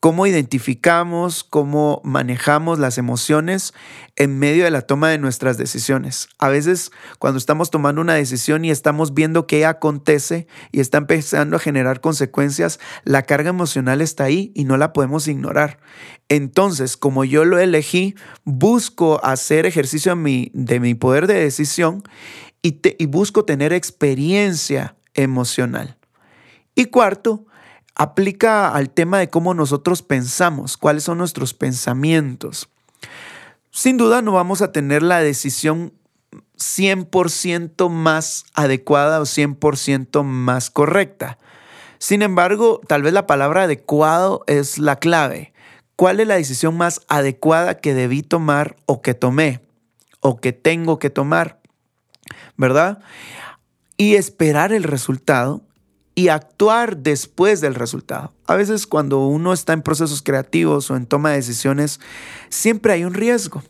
cómo 0.00 0.26
identificamos, 0.26 1.42
cómo 1.42 2.00
manejamos 2.04 2.78
las 2.78 2.98
emociones 2.98 3.74
en 4.16 4.38
medio 4.38 4.64
de 4.64 4.70
la 4.70 4.82
toma 4.82 5.08
de 5.08 5.18
nuestras 5.18 5.58
decisiones. 5.58 6.28
A 6.38 6.48
veces 6.48 6.92
cuando 7.18 7.38
estamos 7.38 7.70
tomando 7.70 8.00
una 8.00 8.14
decisión 8.14 8.64
y 8.64 8.70
estamos 8.70 9.12
viendo 9.14 9.46
qué 9.46 9.66
acontece 9.66 10.46
y 10.70 10.80
está 10.80 10.98
empezando 10.98 11.56
a 11.56 11.60
generar 11.60 12.00
consecuencias, 12.00 12.78
la 13.04 13.22
carga 13.22 13.50
emocional 13.50 14.00
está 14.00 14.24
ahí 14.24 14.52
y 14.54 14.64
no 14.64 14.76
la 14.76 14.92
podemos 14.92 15.26
ignorar. 15.26 15.80
Entonces, 16.28 16.96
como 16.96 17.24
yo 17.24 17.44
lo 17.44 17.58
elegí, 17.58 18.14
busco 18.44 19.24
hacer 19.24 19.66
ejercicio 19.66 20.12
de 20.12 20.16
mi, 20.16 20.50
de 20.54 20.78
mi 20.78 20.94
poder 20.94 21.26
de 21.26 21.34
decisión 21.34 22.02
y 22.60 23.06
busco 23.06 23.44
tener 23.44 23.72
experiencia 23.72 24.96
emocional. 25.14 25.96
Y 26.74 26.86
cuarto, 26.86 27.46
aplica 27.98 28.68
al 28.68 28.90
tema 28.90 29.18
de 29.18 29.28
cómo 29.28 29.52
nosotros 29.52 30.02
pensamos, 30.02 30.76
cuáles 30.76 31.04
son 31.04 31.18
nuestros 31.18 31.52
pensamientos. 31.52 32.68
Sin 33.70 33.96
duda 33.96 34.22
no 34.22 34.32
vamos 34.32 34.62
a 34.62 34.72
tener 34.72 35.02
la 35.02 35.20
decisión 35.20 35.92
100% 36.56 37.90
más 37.90 38.44
adecuada 38.54 39.20
o 39.20 39.24
100% 39.24 40.22
más 40.22 40.70
correcta. 40.70 41.38
Sin 41.98 42.22
embargo, 42.22 42.80
tal 42.86 43.02
vez 43.02 43.12
la 43.12 43.26
palabra 43.26 43.64
adecuado 43.64 44.44
es 44.46 44.78
la 44.78 44.96
clave. 44.96 45.52
¿Cuál 45.96 46.20
es 46.20 46.28
la 46.28 46.36
decisión 46.36 46.76
más 46.76 47.00
adecuada 47.08 47.78
que 47.78 47.94
debí 47.94 48.22
tomar 48.22 48.76
o 48.86 49.02
que 49.02 49.14
tomé 49.14 49.60
o 50.20 50.40
que 50.40 50.52
tengo 50.52 51.00
que 51.00 51.10
tomar? 51.10 51.58
¿Verdad? 52.56 53.00
Y 53.96 54.14
esperar 54.14 54.72
el 54.72 54.84
resultado 54.84 55.62
y 56.18 56.30
actuar 56.30 56.96
después 56.96 57.60
del 57.60 57.76
resultado. 57.76 58.32
A 58.48 58.56
veces 58.56 58.88
cuando 58.88 59.24
uno 59.28 59.52
está 59.52 59.72
en 59.72 59.82
procesos 59.82 60.20
creativos 60.20 60.90
o 60.90 60.96
en 60.96 61.06
toma 61.06 61.30
de 61.30 61.36
decisiones, 61.36 62.00
siempre 62.48 62.92
hay 62.92 63.04
un 63.04 63.14
riesgo, 63.14 63.62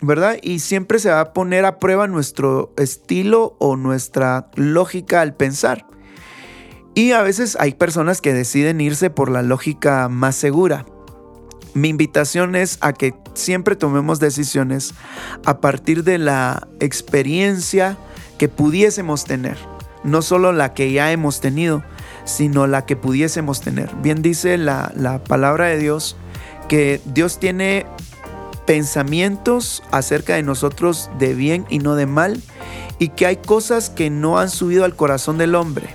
¿verdad? 0.00 0.36
Y 0.42 0.58
siempre 0.58 0.98
se 0.98 1.10
va 1.10 1.20
a 1.20 1.32
poner 1.32 1.64
a 1.64 1.78
prueba 1.78 2.08
nuestro 2.08 2.74
estilo 2.76 3.54
o 3.60 3.76
nuestra 3.76 4.50
lógica 4.56 5.20
al 5.20 5.36
pensar. 5.36 5.86
Y 6.96 7.12
a 7.12 7.22
veces 7.22 7.56
hay 7.60 7.74
personas 7.74 8.20
que 8.20 8.34
deciden 8.34 8.80
irse 8.80 9.08
por 9.08 9.30
la 9.30 9.42
lógica 9.42 10.08
más 10.08 10.34
segura. 10.34 10.86
Mi 11.72 11.88
invitación 11.88 12.56
es 12.56 12.78
a 12.80 12.94
que 12.94 13.14
siempre 13.34 13.76
tomemos 13.76 14.18
decisiones 14.18 14.92
a 15.44 15.60
partir 15.60 16.02
de 16.02 16.18
la 16.18 16.66
experiencia 16.80 17.96
que 18.38 18.48
pudiésemos 18.48 19.22
tener 19.22 19.75
no 20.06 20.22
solo 20.22 20.52
la 20.52 20.72
que 20.72 20.92
ya 20.92 21.12
hemos 21.12 21.40
tenido, 21.40 21.84
sino 22.24 22.66
la 22.66 22.86
que 22.86 22.96
pudiésemos 22.96 23.60
tener. 23.60 23.94
Bien 23.96 24.22
dice 24.22 24.56
la, 24.56 24.92
la 24.96 25.22
palabra 25.22 25.66
de 25.66 25.78
Dios 25.78 26.16
que 26.68 27.00
Dios 27.04 27.38
tiene 27.38 27.86
pensamientos 28.66 29.82
acerca 29.90 30.34
de 30.34 30.42
nosotros 30.42 31.10
de 31.18 31.34
bien 31.34 31.66
y 31.68 31.78
no 31.78 31.94
de 31.94 32.06
mal, 32.06 32.42
y 32.98 33.10
que 33.10 33.26
hay 33.26 33.36
cosas 33.36 33.90
que 33.90 34.10
no 34.10 34.38
han 34.38 34.50
subido 34.50 34.84
al 34.84 34.96
corazón 34.96 35.38
del 35.38 35.54
hombre. 35.54 35.88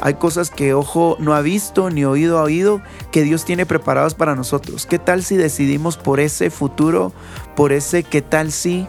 Hay 0.00 0.14
cosas 0.14 0.50
que 0.50 0.74
ojo 0.74 1.16
no 1.20 1.34
ha 1.34 1.42
visto 1.42 1.88
ni 1.88 2.04
oído 2.04 2.38
ha 2.38 2.42
oído 2.42 2.82
que 3.12 3.22
Dios 3.22 3.44
tiene 3.44 3.66
preparados 3.66 4.14
para 4.14 4.34
nosotros. 4.34 4.84
¿Qué 4.84 4.98
tal 4.98 5.22
si 5.22 5.36
decidimos 5.36 5.96
por 5.96 6.18
ese 6.18 6.50
futuro, 6.50 7.12
por 7.54 7.72
ese 7.72 8.02
qué 8.02 8.20
tal 8.20 8.50
si? 8.50 8.88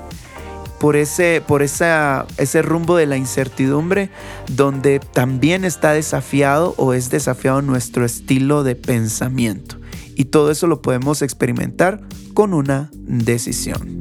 Por 0.83 0.97
ese, 0.97 1.41
por 1.47 1.61
ese 1.61 2.61
rumbo 2.61 2.97
de 2.97 3.05
la 3.05 3.15
incertidumbre 3.15 4.09
donde 4.51 4.99
también 4.99 5.63
está 5.63 5.93
desafiado 5.93 6.75
o 6.75 6.93
es 6.93 7.09
desafiado 7.09 7.61
nuestro 7.61 8.03
estilo 8.03 8.65
de 8.65 8.75
pensamiento. 8.75 9.77
Y 10.17 10.25
todo 10.25 10.51
eso 10.51 10.67
lo 10.67 10.81
podemos 10.81 11.21
experimentar 11.21 12.01
con 12.33 12.53
una 12.53 12.91
decisión. 12.95 13.97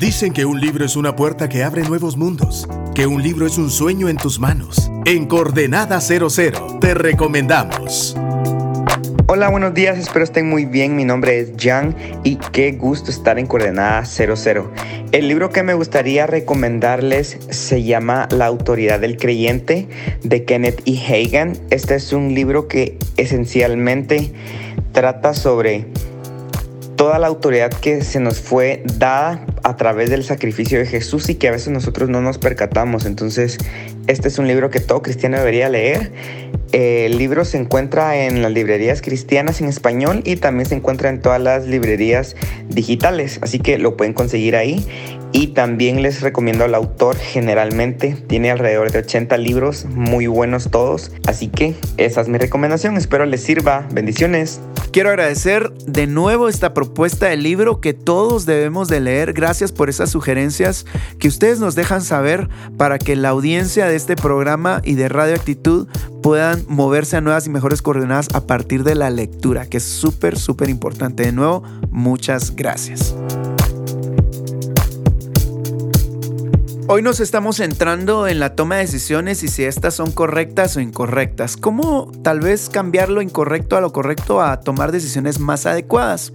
Dicen 0.00 0.32
que 0.32 0.44
un 0.44 0.60
libro 0.60 0.84
es 0.84 0.96
una 0.96 1.14
puerta 1.14 1.48
que 1.48 1.62
abre 1.62 1.84
nuevos 1.84 2.16
mundos, 2.16 2.66
que 2.96 3.06
un 3.06 3.22
libro 3.22 3.46
es 3.46 3.56
un 3.56 3.70
sueño 3.70 4.08
en 4.08 4.16
tus 4.16 4.40
manos. 4.40 4.90
En 5.04 5.26
Coordenada 5.26 6.00
00 6.00 6.80
te 6.80 6.94
recomendamos. 6.94 8.16
Hola, 9.30 9.50
buenos 9.50 9.74
días, 9.74 9.98
espero 9.98 10.24
estén 10.24 10.48
muy 10.48 10.64
bien. 10.64 10.96
Mi 10.96 11.04
nombre 11.04 11.38
es 11.38 11.52
Jan 11.58 11.94
y 12.24 12.36
qué 12.36 12.72
gusto 12.72 13.10
estar 13.10 13.38
en 13.38 13.46
Coordenada 13.46 14.06
00. 14.06 14.72
El 15.12 15.28
libro 15.28 15.50
que 15.50 15.62
me 15.62 15.74
gustaría 15.74 16.26
recomendarles 16.26 17.36
se 17.50 17.82
llama 17.82 18.26
La 18.30 18.46
autoridad 18.46 19.00
del 19.00 19.18
creyente 19.18 19.86
de 20.22 20.46
Kenneth 20.46 20.80
E. 20.86 20.96
Hagan. 20.96 21.58
Este 21.68 21.96
es 21.96 22.14
un 22.14 22.34
libro 22.34 22.68
que 22.68 22.96
esencialmente 23.18 24.32
trata 24.92 25.34
sobre 25.34 25.84
toda 26.96 27.18
la 27.18 27.26
autoridad 27.26 27.70
que 27.70 28.02
se 28.02 28.20
nos 28.20 28.40
fue 28.40 28.82
dada 28.96 29.44
a 29.62 29.76
través 29.76 30.08
del 30.08 30.24
sacrificio 30.24 30.78
de 30.78 30.86
Jesús 30.86 31.28
y 31.28 31.34
que 31.34 31.48
a 31.48 31.50
veces 31.50 31.68
nosotros 31.68 32.08
no 32.08 32.22
nos 32.22 32.38
percatamos. 32.38 33.04
Entonces, 33.04 33.58
este 34.06 34.28
es 34.28 34.38
un 34.38 34.48
libro 34.48 34.70
que 34.70 34.80
todo 34.80 35.02
cristiano 35.02 35.36
debería 35.36 35.68
leer 35.68 36.10
el 36.72 37.16
libro 37.18 37.44
se 37.44 37.58
encuentra 37.58 38.26
en 38.26 38.42
las 38.42 38.52
librerías 38.52 39.02
cristianas 39.02 39.60
en 39.60 39.68
español 39.68 40.22
y 40.24 40.36
también 40.36 40.68
se 40.68 40.74
encuentra 40.74 41.08
en 41.08 41.20
todas 41.20 41.40
las 41.40 41.66
librerías 41.66 42.36
digitales, 42.68 43.38
así 43.42 43.58
que 43.58 43.78
lo 43.78 43.96
pueden 43.96 44.12
conseguir 44.12 44.56
ahí. 44.56 44.86
Y 45.32 45.48
también 45.48 46.02
les 46.02 46.22
recomiendo 46.22 46.64
al 46.64 46.74
autor 46.74 47.16
generalmente, 47.16 48.16
tiene 48.26 48.50
alrededor 48.50 48.90
de 48.90 49.00
80 49.00 49.36
libros, 49.36 49.84
muy 49.86 50.26
buenos 50.26 50.70
todos, 50.70 51.12
así 51.26 51.48
que 51.48 51.74
esa 51.98 52.22
es 52.22 52.28
mi 52.28 52.38
recomendación, 52.38 52.96
espero 52.96 53.26
les 53.26 53.42
sirva, 53.42 53.86
bendiciones. 53.92 54.60
Quiero 54.90 55.10
agradecer 55.10 55.70
de 55.86 56.06
nuevo 56.06 56.48
esta 56.48 56.72
propuesta 56.72 57.26
de 57.26 57.36
libro 57.36 57.80
que 57.80 57.92
todos 57.92 58.46
debemos 58.46 58.88
de 58.88 59.00
leer, 59.00 59.34
gracias 59.34 59.70
por 59.70 59.90
esas 59.90 60.10
sugerencias 60.10 60.86
que 61.18 61.28
ustedes 61.28 61.60
nos 61.60 61.74
dejan 61.74 62.02
saber 62.02 62.48
para 62.78 62.98
que 62.98 63.14
la 63.14 63.28
audiencia 63.28 63.86
de 63.86 63.96
este 63.96 64.16
programa 64.16 64.80
y 64.82 64.94
de 64.94 65.10
Radio 65.10 65.34
Actitud 65.34 65.88
puedan 66.22 66.64
moverse 66.68 67.16
a 67.16 67.20
nuevas 67.20 67.46
y 67.46 67.50
mejores 67.50 67.82
coordenadas 67.82 68.28
a 68.34 68.46
partir 68.46 68.82
de 68.82 68.94
la 68.94 69.10
lectura, 69.10 69.66
que 69.66 69.76
es 69.76 69.84
súper, 69.84 70.38
súper 70.38 70.70
importante. 70.70 71.24
De 71.24 71.32
nuevo, 71.32 71.62
muchas 71.90 72.56
gracias. 72.56 73.14
Hoy 76.90 77.02
nos 77.02 77.20
estamos 77.20 77.56
centrando 77.58 78.26
en 78.26 78.40
la 78.40 78.54
toma 78.54 78.76
de 78.76 78.80
decisiones 78.80 79.42
y 79.42 79.48
si 79.48 79.62
estas 79.62 79.92
son 79.92 80.10
correctas 80.10 80.74
o 80.74 80.80
incorrectas. 80.80 81.58
¿Cómo 81.58 82.10
tal 82.22 82.40
vez 82.40 82.70
cambiar 82.70 83.10
lo 83.10 83.20
incorrecto 83.20 83.76
a 83.76 83.82
lo 83.82 83.92
correcto 83.92 84.40
a 84.40 84.60
tomar 84.60 84.90
decisiones 84.90 85.38
más 85.38 85.66
adecuadas? 85.66 86.32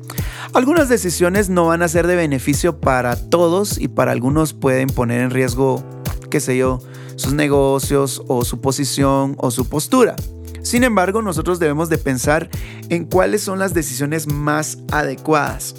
Algunas 0.53 0.89
decisiones 0.89 1.49
no 1.49 1.65
van 1.65 1.81
a 1.81 1.87
ser 1.87 2.05
de 2.05 2.15
beneficio 2.15 2.79
para 2.79 3.15
todos 3.15 3.79
y 3.79 3.87
para 3.87 4.11
algunos 4.11 4.53
pueden 4.53 4.89
poner 4.89 5.21
en 5.21 5.31
riesgo, 5.31 5.83
qué 6.29 6.39
sé 6.39 6.55
yo, 6.55 6.77
sus 7.15 7.33
negocios 7.33 8.21
o 8.27 8.45
su 8.45 8.61
posición 8.61 9.35
o 9.39 9.49
su 9.49 9.67
postura. 9.67 10.15
Sin 10.61 10.83
embargo, 10.83 11.23
nosotros 11.23 11.57
debemos 11.57 11.89
de 11.89 11.97
pensar 11.97 12.47
en 12.89 13.05
cuáles 13.05 13.41
son 13.41 13.57
las 13.57 13.73
decisiones 13.73 14.27
más 14.27 14.77
adecuadas. 14.91 15.73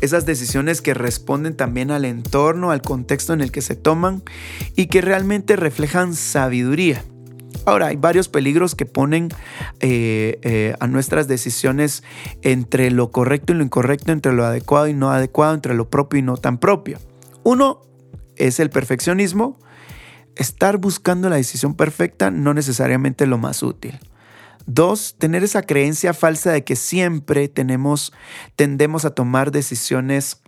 Esas 0.00 0.26
decisiones 0.26 0.82
que 0.82 0.94
responden 0.94 1.56
también 1.56 1.90
al 1.90 2.04
entorno, 2.04 2.70
al 2.70 2.82
contexto 2.82 3.32
en 3.32 3.40
el 3.40 3.50
que 3.50 3.62
se 3.62 3.76
toman 3.76 4.22
y 4.76 4.86
que 4.86 5.00
realmente 5.00 5.56
reflejan 5.56 6.14
sabiduría. 6.14 7.02
Ahora, 7.64 7.88
hay 7.88 7.96
varios 7.96 8.28
peligros 8.28 8.74
que 8.74 8.86
ponen 8.86 9.28
eh, 9.80 10.38
eh, 10.42 10.74
a 10.80 10.86
nuestras 10.86 11.28
decisiones 11.28 12.02
entre 12.42 12.90
lo 12.90 13.10
correcto 13.10 13.52
y 13.52 13.56
lo 13.56 13.64
incorrecto, 13.64 14.12
entre 14.12 14.32
lo 14.32 14.44
adecuado 14.44 14.86
y 14.88 14.94
no 14.94 15.10
adecuado, 15.10 15.54
entre 15.54 15.74
lo 15.74 15.90
propio 15.90 16.18
y 16.18 16.22
no 16.22 16.36
tan 16.36 16.58
propio. 16.58 16.98
Uno 17.42 17.82
es 18.36 18.60
el 18.60 18.70
perfeccionismo. 18.70 19.58
Estar 20.36 20.78
buscando 20.78 21.28
la 21.28 21.36
decisión 21.36 21.74
perfecta 21.74 22.30
no 22.30 22.54
necesariamente 22.54 23.26
lo 23.26 23.38
más 23.38 23.62
útil. 23.62 23.98
Dos, 24.66 25.16
tener 25.18 25.44
esa 25.44 25.62
creencia 25.62 26.14
falsa 26.14 26.52
de 26.52 26.64
que 26.64 26.76
siempre 26.76 27.48
tenemos, 27.48 28.12
tendemos 28.56 29.04
a 29.04 29.10
tomar 29.10 29.50
decisiones 29.50 30.40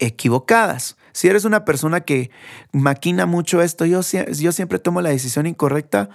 equivocadas. 0.00 0.96
Si 1.12 1.28
eres 1.28 1.44
una 1.44 1.64
persona 1.64 2.00
que 2.00 2.30
maquina 2.72 3.26
mucho 3.26 3.62
esto, 3.62 3.84
yo, 3.84 4.00
yo 4.02 4.52
siempre 4.52 4.78
tomo 4.78 5.00
la 5.00 5.10
decisión 5.10 5.46
incorrecta, 5.46 6.10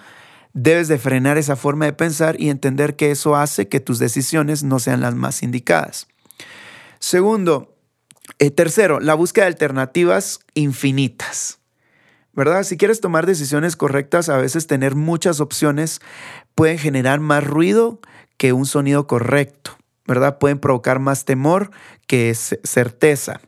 Debes 0.54 0.88
de 0.88 0.98
frenar 0.98 1.38
esa 1.38 1.56
forma 1.56 1.86
de 1.86 1.94
pensar 1.94 2.40
y 2.42 2.50
entender 2.50 2.96
que 2.96 3.12
eso 3.12 3.36
hace 3.36 3.68
que 3.68 3.80
tus 3.80 4.00
decisiones 4.00 4.64
no 4.64 4.80
sean 4.80 5.02
las 5.02 5.14
más 5.14 5.44
indicadas. 5.44 6.08
Segundo, 7.00 7.78
eh, 8.40 8.50
tercero, 8.50 9.00
la 9.00 9.14
búsqueda 9.14 9.46
de 9.46 9.52
alternativas 9.52 10.40
infinitas. 10.56 11.59
¿Verdad? 12.40 12.64
Si 12.64 12.78
quieres 12.78 13.02
tomar 13.02 13.26
decisiones 13.26 13.76
correctas, 13.76 14.30
a 14.30 14.38
veces 14.38 14.66
tener 14.66 14.96
muchas 14.96 15.42
opciones 15.42 16.00
pueden 16.56 16.78
generar 16.78 17.20
más 17.20 17.44
ruido 17.44 18.00
que 18.38 18.54
un 18.54 18.66
sonido 18.66 19.08
correcto, 19.08 19.78
¿verdad? 20.08 20.38
Pueden 20.38 20.58
provocar 20.58 21.00
más 21.00 21.26
temor 21.26 21.70
que 22.08 22.34
certeza. 22.34 23.42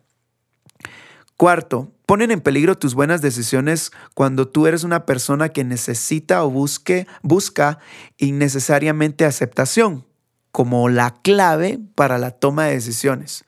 Cuarto, 1.37 1.93
ponen 2.05 2.31
en 2.31 2.41
peligro 2.41 2.77
tus 2.77 2.93
buenas 2.93 3.21
decisiones 3.21 3.93
cuando 4.13 4.49
tú 4.49 4.67
eres 4.67 4.83
una 4.83 5.05
persona 5.05 5.47
que 5.47 5.63
necesita 5.63 6.43
o 6.43 6.49
busque, 6.49 7.07
busca 7.21 7.79
innecesariamente 8.17 9.23
aceptación 9.23 10.05
como 10.51 10.89
la 10.89 11.13
clave 11.21 11.79
para 11.95 12.17
la 12.17 12.31
toma 12.31 12.65
de 12.65 12.73
decisiones. 12.73 13.45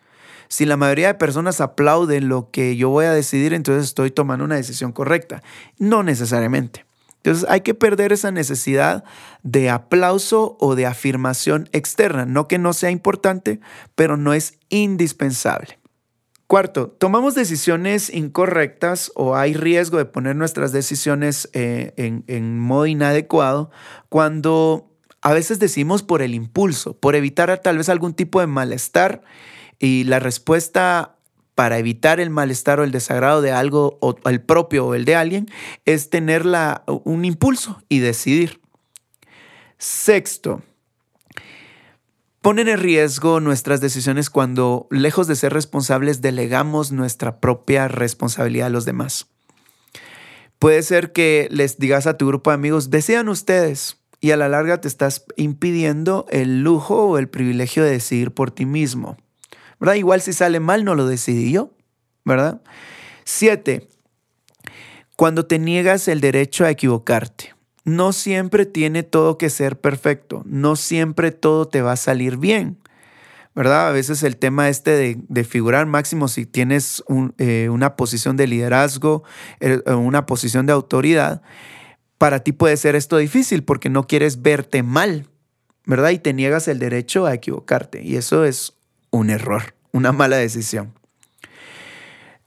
Si 0.53 0.67
la 0.67 0.77
mayoría 0.77 1.07
de 1.07 1.13
personas 1.15 1.61
aplauden 1.61 2.29
lo 2.29 2.51
que 2.51 2.75
yo 2.75 2.89
voy 2.89 3.05
a 3.05 3.11
decidir, 3.11 3.55
entonces 3.55 3.85
estoy 3.85 4.11
tomando 4.11 4.45
una 4.45 4.53
decisión 4.53 4.91
correcta. 4.91 5.41
No 5.79 6.03
necesariamente. 6.03 6.85
Entonces 7.23 7.49
hay 7.49 7.61
que 7.61 7.73
perder 7.73 8.13
esa 8.13 8.29
necesidad 8.29 9.03
de 9.41 9.71
aplauso 9.71 10.55
o 10.59 10.75
de 10.75 10.85
afirmación 10.85 11.69
externa. 11.71 12.27
No 12.27 12.47
que 12.47 12.59
no 12.59 12.73
sea 12.73 12.91
importante, 12.91 13.61
pero 13.95 14.15
no 14.15 14.35
es 14.35 14.59
indispensable. 14.69 15.79
Cuarto, 16.45 16.87
tomamos 16.87 17.33
decisiones 17.33 18.13
incorrectas 18.13 19.11
o 19.15 19.35
hay 19.35 19.55
riesgo 19.55 19.97
de 19.97 20.05
poner 20.05 20.35
nuestras 20.35 20.71
decisiones 20.71 21.49
eh, 21.53 21.93
en, 22.27 22.59
modo 22.59 22.85
inadecuado 22.85 23.71
cuando 24.07 24.91
a 25.23 25.33
veces 25.33 25.57
decimos 25.57 26.03
por 26.03 26.21
el 26.21 26.35
impulso, 26.35 26.95
por 26.95 27.15
evitar 27.15 27.57
tal 27.57 27.79
vez 27.79 27.89
algún 27.89 28.13
tipo 28.13 28.39
de 28.39 28.45
malestar 28.45 29.23
y 29.83 30.05
la 30.05 30.19
respuesta 30.19 31.17
para 31.55 31.77
evitar 31.77 32.21
el 32.21 32.29
malestar 32.29 32.79
o 32.79 32.85
el 32.85 32.93
desagrado 32.93 33.41
de 33.41 33.51
algo, 33.51 33.97
o 33.99 34.15
el 34.29 34.39
propio 34.39 34.85
o 34.85 34.95
el 34.95 35.03
de 35.03 35.17
alguien, 35.17 35.49
es 35.83 36.09
tener 36.09 36.45
un 36.87 37.25
impulso 37.25 37.83
y 37.89 37.99
decidir. 37.99 38.61
Sexto, 39.77 40.61
ponen 42.41 42.69
en 42.69 42.79
riesgo 42.79 43.41
nuestras 43.41 43.81
decisiones 43.81 44.29
cuando, 44.29 44.87
lejos 44.89 45.27
de 45.27 45.35
ser 45.35 45.51
responsables, 45.51 46.21
delegamos 46.21 46.93
nuestra 46.93 47.41
propia 47.41 47.89
responsabilidad 47.89 48.67
a 48.67 48.69
los 48.69 48.85
demás. 48.85 49.27
Puede 50.59 50.81
ser 50.81 51.11
que 51.11 51.49
les 51.51 51.77
digas 51.77 52.07
a 52.07 52.17
tu 52.17 52.25
grupo 52.25 52.51
de 52.51 52.55
amigos, 52.55 52.89
desean 52.89 53.27
ustedes, 53.27 53.97
y 54.21 54.31
a 54.31 54.37
la 54.37 54.47
larga 54.47 54.79
te 54.79 54.87
estás 54.87 55.25
impidiendo 55.35 56.25
el 56.29 56.61
lujo 56.61 57.03
o 57.03 57.17
el 57.17 57.27
privilegio 57.27 57.83
de 57.83 57.91
decidir 57.91 58.31
por 58.31 58.49
ti 58.49 58.65
mismo. 58.65 59.17
¿Verdad? 59.83 59.95
Igual 59.95 60.21
si 60.21 60.31
sale 60.31 60.61
mal, 60.61 60.85
no 60.85 60.95
lo 60.95 61.07
decidí 61.07 61.51
yo, 61.51 61.73
¿verdad? 62.23 62.61
Siete, 63.25 63.89
cuando 65.17 65.45
te 65.45 65.59
niegas 65.59 66.07
el 66.07 66.21
derecho 66.21 66.63
a 66.63 66.69
equivocarte 66.69 67.53
no 67.83 68.13
siempre 68.13 68.65
tiene 68.65 69.03
todo 69.03 69.37
que 69.37 69.49
ser 69.49 69.77
perfecto, 69.77 70.41
no 70.45 70.77
siempre 70.77 71.31
todo 71.31 71.67
te 71.67 71.81
va 71.81 71.91
a 71.91 71.97
salir 71.97 72.37
bien, 72.37 72.77
¿verdad? 73.55 73.89
A 73.89 73.91
veces 73.91 74.23
el 74.23 74.37
tema 74.37 74.69
este 74.69 75.17
de, 75.27 75.43
figurar 75.43 75.85
máximo 75.85 76.29
si 76.29 76.45
tienes 76.45 77.03
eh, 77.39 77.67
una 77.69 77.97
posición 77.97 78.37
de 78.37 78.47
liderazgo, 78.47 79.23
eh, 79.59 79.81
una 79.91 80.25
posición 80.25 80.65
de 80.65 80.71
autoridad, 80.71 81.41
para 82.17 82.39
ti 82.39 82.53
puede 82.53 82.77
ser 82.77 82.95
esto 82.95 83.17
difícil 83.17 83.65
porque 83.65 83.89
no 83.89 84.07
quieres 84.07 84.41
verte 84.41 84.81
mal, 84.81 85.27
¿verdad? 85.85 86.11
Y 86.11 86.19
te 86.19 86.33
niegas 86.33 86.69
el 86.69 86.79
derecho 86.79 87.25
a 87.25 87.33
equivocarte 87.33 88.01
y 88.01 88.15
eso 88.15 88.45
es 88.45 88.77
un 89.13 89.29
error, 89.29 89.75
una 89.91 90.11
mala 90.11 90.37
decisión. 90.37 90.91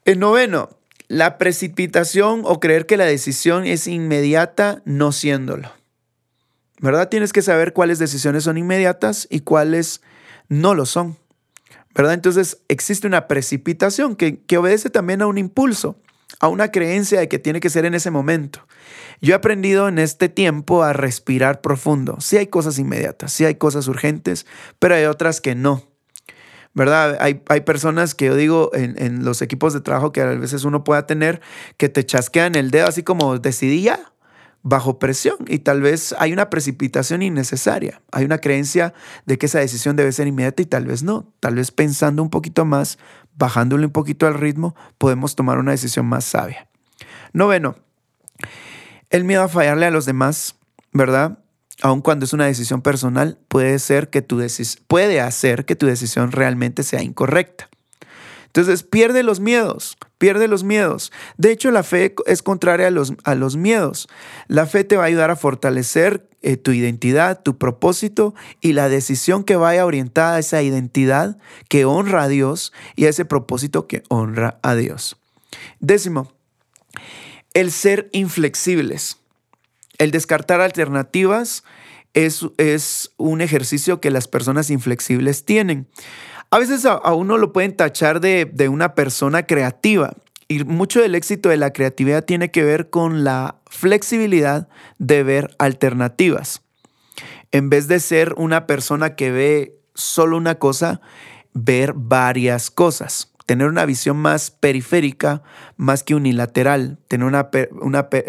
El 0.04 0.18
noveno, 0.18 0.68
la 1.06 1.38
precipitación 1.38 2.42
o 2.44 2.58
creer 2.58 2.86
que 2.86 2.96
la 2.96 3.04
decisión 3.04 3.64
es 3.64 3.86
inmediata 3.86 4.82
no 4.84 5.12
siéndolo. 5.12 5.72
¿Verdad? 6.80 7.08
Tienes 7.08 7.32
que 7.32 7.40
saber 7.40 7.72
cuáles 7.72 8.00
decisiones 8.00 8.44
son 8.44 8.58
inmediatas 8.58 9.28
y 9.30 9.40
cuáles 9.40 10.02
no 10.48 10.74
lo 10.74 10.86
son. 10.86 11.16
¿Verdad? 11.94 12.14
Entonces 12.14 12.58
existe 12.68 13.06
una 13.06 13.28
precipitación 13.28 14.16
que, 14.16 14.40
que 14.40 14.58
obedece 14.58 14.90
también 14.90 15.22
a 15.22 15.28
un 15.28 15.38
impulso, 15.38 15.96
a 16.40 16.48
una 16.48 16.72
creencia 16.72 17.20
de 17.20 17.28
que 17.28 17.38
tiene 17.38 17.60
que 17.60 17.70
ser 17.70 17.84
en 17.84 17.94
ese 17.94 18.10
momento. 18.10 18.66
Yo 19.20 19.32
he 19.32 19.36
aprendido 19.36 19.86
en 19.86 20.00
este 20.00 20.28
tiempo 20.28 20.82
a 20.82 20.92
respirar 20.92 21.60
profundo. 21.60 22.16
Sí 22.20 22.36
hay 22.36 22.48
cosas 22.48 22.80
inmediatas, 22.80 23.32
sí 23.32 23.44
hay 23.44 23.54
cosas 23.54 23.86
urgentes, 23.86 24.46
pero 24.80 24.96
hay 24.96 25.04
otras 25.04 25.40
que 25.40 25.54
no. 25.54 25.95
¿Verdad? 26.76 27.16
Hay, 27.20 27.42
hay 27.48 27.62
personas 27.62 28.14
que 28.14 28.26
yo 28.26 28.36
digo 28.36 28.70
en, 28.74 29.24
los 29.24 29.40
equipos 29.40 29.72
de 29.72 29.80
trabajo 29.80 30.12
que 30.12 30.20
a 30.20 30.26
veces 30.26 30.64
uno 30.64 30.84
pueda 30.84 31.06
tener 31.06 31.40
que 31.78 31.88
te 31.88 32.04
chasquean 32.04 32.54
el 32.54 32.70
dedo 32.70 32.86
así 32.86 33.02
como 33.02 33.38
decidí 33.38 33.80
ya, 33.80 34.12
bajo 34.62 34.98
presión 34.98 35.38
y 35.48 35.60
tal 35.60 35.80
vez 35.80 36.14
hay 36.18 36.34
una 36.34 36.50
precipitación 36.50 37.22
innecesaria. 37.22 38.02
Hay 38.12 38.26
una 38.26 38.38
creencia 38.38 38.92
de 39.24 39.38
que 39.38 39.46
esa 39.46 39.58
decisión 39.58 39.96
debe 39.96 40.12
ser 40.12 40.26
inmediata 40.26 40.60
y 40.60 40.66
tal 40.66 40.84
vez 40.84 41.02
no. 41.02 41.32
Tal 41.40 41.54
vez 41.54 41.70
pensando 41.70 42.22
un 42.22 42.28
poquito 42.28 42.66
más, 42.66 42.98
bajándole 43.36 43.86
un 43.86 43.92
poquito 43.92 44.26
al 44.26 44.34
ritmo, 44.34 44.76
podemos 44.98 45.34
tomar 45.34 45.58
una 45.58 45.70
decisión 45.70 46.04
más 46.04 46.26
sabia. 46.26 46.68
Noveno, 47.32 47.76
el 49.08 49.24
miedo 49.24 49.44
a 49.44 49.48
fallarle 49.48 49.86
a 49.86 49.90
los 49.90 50.04
demás, 50.04 50.56
¿verdad? 50.92 51.38
Aun 51.82 52.00
cuando 52.00 52.24
es 52.24 52.32
una 52.32 52.46
decisión 52.46 52.82
personal, 52.82 53.38
puede, 53.48 53.78
ser 53.78 54.10
que 54.10 54.22
tu 54.22 54.40
puede 54.86 55.20
hacer 55.20 55.64
que 55.64 55.76
tu 55.76 55.86
decisión 55.86 56.32
realmente 56.32 56.82
sea 56.82 57.02
incorrecta. 57.02 57.68
Entonces, 58.46 58.84
pierde 58.84 59.22
los 59.22 59.38
miedos, 59.38 59.98
pierde 60.16 60.48
los 60.48 60.64
miedos. 60.64 61.12
De 61.36 61.52
hecho, 61.52 61.70
la 61.70 61.82
fe 61.82 62.14
es 62.24 62.42
contraria 62.42 62.86
a 62.86 62.90
los, 62.90 63.12
a 63.24 63.34
los 63.34 63.56
miedos. 63.56 64.08
La 64.48 64.64
fe 64.64 64.82
te 64.82 64.96
va 64.96 65.02
a 65.02 65.06
ayudar 65.08 65.30
a 65.30 65.36
fortalecer 65.36 66.26
eh, 66.40 66.56
tu 66.56 66.70
identidad, 66.70 67.42
tu 67.42 67.58
propósito 67.58 68.34
y 68.62 68.72
la 68.72 68.88
decisión 68.88 69.44
que 69.44 69.56
vaya 69.56 69.84
orientada 69.84 70.36
a 70.36 70.38
esa 70.38 70.62
identidad 70.62 71.36
que 71.68 71.84
honra 71.84 72.22
a 72.22 72.28
Dios 72.28 72.72
y 72.94 73.04
a 73.04 73.10
ese 73.10 73.26
propósito 73.26 73.86
que 73.86 74.04
honra 74.08 74.58
a 74.62 74.74
Dios. 74.74 75.18
Décimo, 75.80 76.32
el 77.52 77.70
ser 77.72 78.08
inflexibles. 78.12 79.18
El 79.98 80.10
descartar 80.10 80.60
alternativas 80.60 81.64
es, 82.14 82.46
es, 82.58 83.12
un 83.16 83.40
ejercicio 83.40 84.00
que 84.00 84.10
las 84.10 84.28
personas 84.28 84.70
inflexibles 84.70 85.44
tienen. 85.44 85.86
A 86.50 86.58
veces 86.58 86.84
a, 86.86 86.98
uno 87.12 87.38
lo 87.38 87.52
pueden 87.52 87.76
tachar 87.76 88.20
de, 88.20 88.44
de, 88.46 88.68
una 88.68 88.94
persona 88.94 89.44
creativa 89.46 90.14
y 90.48 90.64
mucho 90.64 91.00
del 91.02 91.14
éxito 91.14 91.48
de 91.48 91.56
la 91.56 91.72
creatividad 91.72 92.24
tiene 92.24 92.50
que 92.50 92.62
ver 92.62 92.88
con 92.88 93.24
la 93.24 93.56
flexibilidad 93.66 94.68
de 94.98 95.22
ver 95.22 95.54
alternativas. 95.58 96.62
En 97.50 97.68
vez 97.68 97.88
de 97.88 98.00
ser 98.00 98.34
una 98.36 98.66
persona 98.66 99.16
que 99.16 99.30
ve 99.30 99.78
solo 99.94 100.36
una 100.36 100.56
cosa, 100.56 101.00
ver 101.52 101.94
varias 101.94 102.70
cosas 102.70 103.32
tener 103.46 103.68
una 103.68 103.86
visión 103.86 104.16
más 104.16 104.50
periférica, 104.50 105.42
más 105.76 106.02
que 106.02 106.16
unilateral, 106.16 106.98
tener 107.08 107.26
una, 107.26 107.48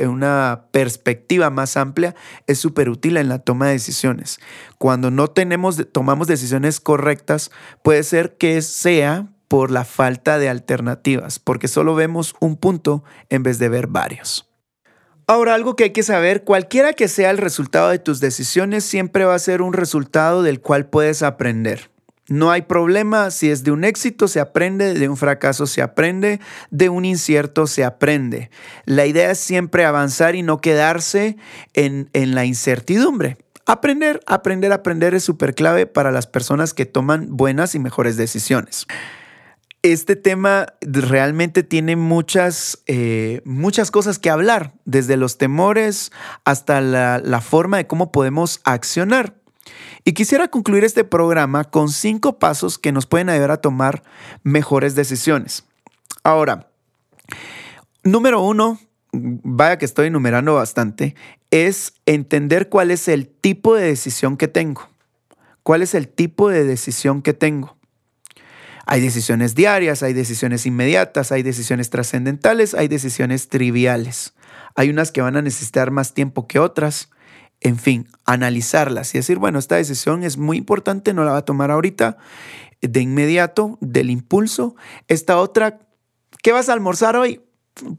una, 0.04 0.62
perspectiva 0.72 1.50
más 1.50 1.76
amplia 1.76 2.16
es 2.46 2.60
súper 2.60 2.90
útil 2.90 3.18
en 3.18 3.28
la 3.28 3.40
toma 3.40 3.68
de 3.68 3.74
decisiones. 3.74 4.40
Cuando 4.78 5.10
no 5.10 5.28
tenemos, 5.28 5.84
tomamos 5.92 6.28
decisiones 6.28 6.80
correctas, 6.80 7.52
puede 7.84 8.04
ser 8.04 8.38
que 8.38 8.62
sea 8.62 9.28
por 9.48 9.72
la 9.72 9.86
falta 9.86 10.38
de 10.38 10.50
alternativas, 10.50 11.40
porque 11.40 11.68
solo 11.68 11.96
vemos 11.96 12.36
un 12.40 12.56
punto 12.56 13.04
en 13.30 13.44
vez 13.44 13.58
de 13.60 13.70
ver 13.70 13.88
varios. 13.88 14.48
Ahora, 15.26 15.56
algo 15.56 15.76
que 15.76 15.86
hay 15.86 15.90
que 15.90 16.04
saber, 16.04 16.44
cualquiera 16.44 16.94
que 16.94 17.08
sea 17.08 17.32
el 17.32 17.38
resultado 17.38 17.90
de 17.90 18.00
tus 18.00 18.20
decisiones, 18.20 18.86
siempre 18.86 19.26
va 19.26 19.36
a 19.36 19.40
ser 19.40 19.62
un 19.62 19.74
resultado 19.74 20.44
del 20.44 20.62
cual 20.62 20.86
puedes 20.86 21.22
aprender. 21.24 21.90
No 22.30 22.52
hay 22.52 22.64
problema 22.64 23.32
si 23.32 23.50
es 23.50 23.64
de 23.64 23.72
un 23.72 23.84
éxito 23.86 24.28
se 24.28 24.42
aprende, 24.42 24.94
de 24.94 25.08
un 25.08 25.16
fracaso 25.16 25.66
se 25.66 25.82
aprende, 25.82 26.42
de 26.72 26.90
un 26.90 27.06
incierto 27.06 27.68
se 27.68 27.86
aprende. 27.86 28.52
La 28.86 29.06
idea 29.06 29.32
es 29.32 29.40
siempre 29.40 29.86
avanzar 29.86 30.36
y 30.36 30.42
no 30.42 30.60
quedarse 30.60 31.38
en, 31.74 32.10
en 32.12 32.36
la 32.36 32.44
incertidumbre. 32.44 33.38
Aprender, 33.66 34.22
aprender, 34.28 34.72
aprender 34.72 35.14
es 35.14 35.24
súper 35.24 35.54
clave 35.54 35.88
para 35.88 36.12
las 36.12 36.28
personas 36.28 36.74
que 36.74 36.86
toman 36.86 37.36
buenas 37.36 37.76
y 37.76 37.80
mejores 37.80 38.16
decisiones. 38.16 38.88
Este 39.82 40.16
tema 40.16 40.68
realmente 40.82 41.64
tiene 41.64 41.96
muchas, 41.96 42.82
eh, 42.88 43.42
muchas 43.46 43.92
cosas 43.92 44.20
que 44.20 44.30
hablar, 44.30 44.74
desde 44.86 45.18
los 45.18 45.38
temores 45.38 46.12
hasta 46.46 46.82
la, 46.82 47.20
la 47.20 47.42
forma 47.42 47.78
de 47.78 47.88
cómo 47.88 48.12
podemos 48.12 48.60
accionar. 48.64 49.36
Y 50.08 50.14
quisiera 50.14 50.48
concluir 50.48 50.86
este 50.86 51.04
programa 51.04 51.66
con 51.66 51.90
cinco 51.90 52.40
pasos 52.40 52.78
que 52.78 52.94
nos 52.94 53.06
pueden 53.06 53.28
ayudar 53.28 53.52
a 53.52 53.58
tomar 53.58 54.04
mejores 54.42 54.96
decisiones. 54.96 55.66
Ahora, 56.24 56.72
número 58.06 58.42
uno, 58.42 58.80
vaya 59.12 59.78
que 59.78 59.84
estoy 59.84 60.08
enumerando 60.08 60.54
bastante, 60.54 61.14
es 61.52 61.94
entender 62.06 62.70
cuál 62.70 62.92
es 62.92 63.10
el 63.10 63.28
tipo 63.28 63.76
de 63.76 63.84
decisión 63.84 64.38
que 64.38 64.48
tengo. 64.48 64.88
¿Cuál 65.62 65.82
es 65.82 65.94
el 65.94 66.08
tipo 66.08 66.48
de 66.48 66.64
decisión 66.64 67.22
que 67.22 67.34
tengo? 67.34 67.76
Hay 68.86 69.02
decisiones 69.02 69.56
diarias, 69.56 70.04
hay 70.04 70.14
decisiones 70.14 70.66
inmediatas, 70.66 71.34
hay 71.34 71.44
decisiones 71.44 71.90
trascendentales, 71.90 72.76
hay 72.76 72.88
decisiones 72.88 73.50
triviales. 73.50 74.36
Hay 74.74 74.90
unas 74.90 75.12
que 75.12 75.22
van 75.22 75.36
a 75.36 75.42
necesitar 75.42 75.92
más 75.92 76.14
tiempo 76.14 76.48
que 76.48 76.60
otras 76.60 77.10
en 77.62 77.78
fin, 77.78 78.08
analizarlas 78.26 79.14
y 79.14 79.18
decir, 79.18 79.40
bueno, 79.40 79.60
esta 79.60 79.76
decisión 79.76 80.24
es 80.24 80.38
muy 80.38 80.58
importante, 80.58 81.14
no 81.14 81.24
la 81.24 81.32
va 81.32 81.40
a 81.40 81.46
tomar 81.46 81.72
ahorita, 81.72 82.18
de 82.82 83.02
inmediato, 83.02 83.78
del 83.82 84.10
impulso. 84.10 84.76
Esta 85.08 85.40
otra, 85.40 85.80
¿qué 86.44 86.52
vas 86.52 86.70
a 86.70 86.74
almorzar 86.74 87.16
hoy? 87.16 87.42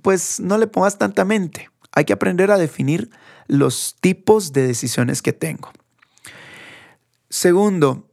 Pues 0.02 0.40
no 0.40 0.58
le 0.58 0.66
pongas 0.66 0.98
tanta 0.98 1.24
mente. 1.24 1.70
Hay 1.92 2.04
que 2.04 2.12
aprender 2.12 2.50
a 2.50 2.58
definir 2.58 3.10
los 3.46 3.96
tipos 4.00 4.52
de 4.52 4.66
decisiones 4.66 5.22
que 5.22 5.32
tengo. 5.32 5.70
Segundo, 7.30 8.08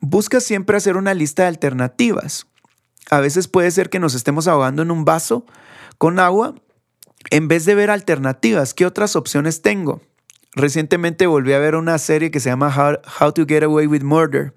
busca 0.00 0.40
siempre 0.40 0.76
hacer 0.76 0.96
una 0.96 1.14
lista 1.14 1.42
de 1.42 1.48
alternativas. 1.48 2.46
A 3.10 3.20
veces 3.20 3.48
puede 3.48 3.70
ser 3.70 3.90
que 3.90 4.00
nos 4.00 4.14
estemos 4.14 4.48
ahogando 4.48 4.82
en 4.82 4.90
un 4.90 5.04
vaso 5.04 5.44
con 5.98 6.18
agua 6.18 6.54
en 7.30 7.48
vez 7.48 7.64
de 7.64 7.74
ver 7.74 7.90
alternativas. 7.90 8.74
¿Qué 8.74 8.86
otras 8.86 9.16
opciones 9.16 9.62
tengo? 9.62 10.00
Recientemente 10.56 11.26
volví 11.26 11.52
a 11.52 11.58
ver 11.58 11.74
una 11.74 11.98
serie 11.98 12.30
que 12.30 12.40
se 12.40 12.48
llama 12.48 12.74
How, 13.20 13.32
to 13.32 13.44
Get 13.46 13.62
Away 13.62 13.86
with 13.86 14.02
Murder. 14.02 14.54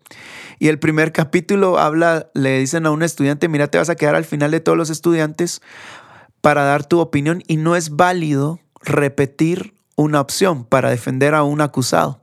Y 0.58 0.70
el 0.70 0.80
primer 0.80 1.12
capítulo 1.12 1.78
habla, 1.78 2.30
le 2.34 2.58
dicen 2.58 2.86
a 2.86 2.92
un 2.92 3.04
estudiante, 3.04 3.50
mira, 3.50 3.68
te 3.68 3.78
vas 3.78 3.90
a 3.90 3.96
quedar 3.96 4.16
al 4.16 4.24
final 4.24 4.50
de 4.50 4.62
todos 4.62 4.78
los 4.78 4.90
estudiantes 4.90 5.62
para 6.40 6.64
dar 6.64 6.86
tu 6.86 7.00
opinión 7.00 7.44
y 7.48 7.58
no 7.58 7.76
es 7.76 7.98
válido 7.98 8.62
repetir 8.82 9.74
una 9.98 10.22
opción 10.22 10.64
para 10.64 10.90
defender 10.90 11.36
a 11.36 11.44
un 11.44 11.60
acusado. 11.60 12.22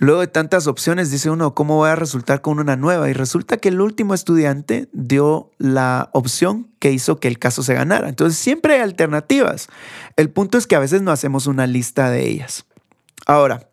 Luego 0.00 0.22
de 0.22 0.28
tantas 0.28 0.66
opciones, 0.66 1.10
dice 1.10 1.28
uno, 1.28 1.54
¿cómo 1.54 1.76
voy 1.76 1.90
a 1.90 1.94
resultar 1.94 2.40
con 2.40 2.58
una 2.58 2.74
nueva? 2.74 3.10
Y 3.10 3.12
resulta 3.12 3.58
que 3.58 3.68
el 3.68 3.82
último 3.82 4.14
estudiante 4.14 4.88
dio 4.94 5.50
la 5.58 6.08
opción 6.14 6.68
que 6.78 6.90
hizo 6.90 7.20
que 7.20 7.28
el 7.28 7.38
caso 7.38 7.62
se 7.62 7.74
ganara. 7.74 8.08
Entonces 8.08 8.38
siempre 8.38 8.76
hay 8.76 8.80
alternativas. 8.80 9.68
El 10.16 10.30
punto 10.30 10.56
es 10.56 10.66
que 10.66 10.74
a 10.74 10.78
veces 10.78 11.02
no 11.02 11.12
hacemos 11.12 11.46
una 11.46 11.66
lista 11.66 12.10
de 12.10 12.26
ellas. 12.26 12.64
Ahora, 13.26 13.68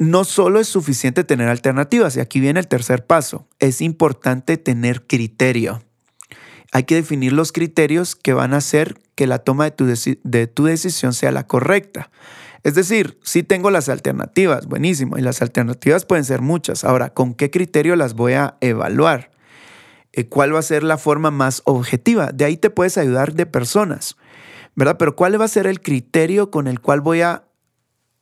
no 0.00 0.24
solo 0.24 0.58
es 0.58 0.66
suficiente 0.66 1.22
tener 1.22 1.48
alternativas, 1.48 2.16
y 2.16 2.20
aquí 2.20 2.40
viene 2.40 2.58
el 2.58 2.66
tercer 2.66 3.06
paso, 3.06 3.46
es 3.60 3.82
importante 3.82 4.56
tener 4.56 5.06
criterio. 5.06 5.80
Hay 6.72 6.82
que 6.82 6.96
definir 6.96 7.32
los 7.32 7.52
criterios 7.52 8.16
que 8.16 8.32
van 8.32 8.52
a 8.52 8.56
hacer 8.56 9.00
que 9.14 9.28
la 9.28 9.38
toma 9.38 9.62
de 9.62 9.70
tu, 9.70 9.86
de 9.86 10.46
tu 10.48 10.64
decisión 10.64 11.12
sea 11.12 11.30
la 11.30 11.46
correcta. 11.46 12.10
Es 12.62 12.74
decir, 12.74 13.18
sí 13.22 13.42
tengo 13.42 13.70
las 13.70 13.88
alternativas, 13.88 14.66
buenísimo, 14.66 15.18
y 15.18 15.20
las 15.20 15.42
alternativas 15.42 16.04
pueden 16.04 16.24
ser 16.24 16.42
muchas. 16.42 16.84
Ahora, 16.84 17.10
¿con 17.10 17.34
qué 17.34 17.50
criterio 17.50 17.96
las 17.96 18.14
voy 18.14 18.34
a 18.34 18.56
evaluar? 18.60 19.32
Eh, 20.12 20.28
¿Cuál 20.28 20.54
va 20.54 20.60
a 20.60 20.62
ser 20.62 20.84
la 20.84 20.96
forma 20.96 21.30
más 21.30 21.62
objetiva? 21.64 22.30
De 22.32 22.44
ahí 22.44 22.56
te 22.56 22.70
puedes 22.70 22.98
ayudar 22.98 23.34
de 23.34 23.46
personas, 23.46 24.16
¿verdad? 24.76 24.96
Pero 24.98 25.16
¿cuál 25.16 25.40
va 25.40 25.46
a 25.46 25.48
ser 25.48 25.66
el 25.66 25.80
criterio 25.80 26.50
con 26.50 26.68
el 26.68 26.80
cual 26.80 27.00
voy 27.00 27.22
a, 27.22 27.44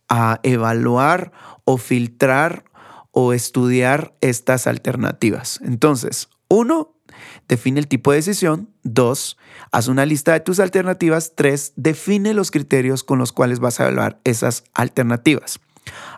a 0.08 0.40
evaluar 0.42 1.32
o 1.64 1.76
filtrar 1.76 2.64
o 3.10 3.34
estudiar 3.34 4.14
estas 4.22 4.66
alternativas? 4.66 5.60
Entonces, 5.62 6.30
uno, 6.48 6.99
define 7.48 7.80
el 7.80 7.88
tipo 7.88 8.10
de 8.10 8.18
decisión. 8.18 8.70
Dos, 8.82 9.36
haz 9.72 9.88
una 9.88 10.06
lista 10.06 10.32
de 10.32 10.40
tus 10.40 10.60
alternativas. 10.60 11.32
Tres, 11.34 11.72
define 11.76 12.34
los 12.34 12.50
criterios 12.50 13.04
con 13.04 13.18
los 13.18 13.32
cuales 13.32 13.60
vas 13.60 13.80
a 13.80 13.84
evaluar 13.84 14.20
esas 14.24 14.64
alternativas. 14.74 15.60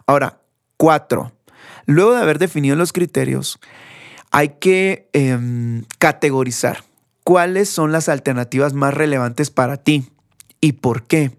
Ahora, 0.07 0.41
cuatro, 0.77 1.33
luego 1.87 2.15
de 2.15 2.23
haber 2.23 2.39
definido 2.39 2.77
los 2.77 2.93
criterios, 2.93 3.59
hay 4.31 4.51
que 4.61 5.09
em, 5.13 5.85
categorizar 5.99 6.85
cuáles 7.25 7.69
son 7.69 7.93
las 7.93 8.09
alternativas 8.09 8.73
más 8.73 8.95
relevantes 8.95 9.51
para 9.51 9.77
ti 9.77 10.11
y 10.61 10.73
por 10.73 11.05
qué. 11.05 11.31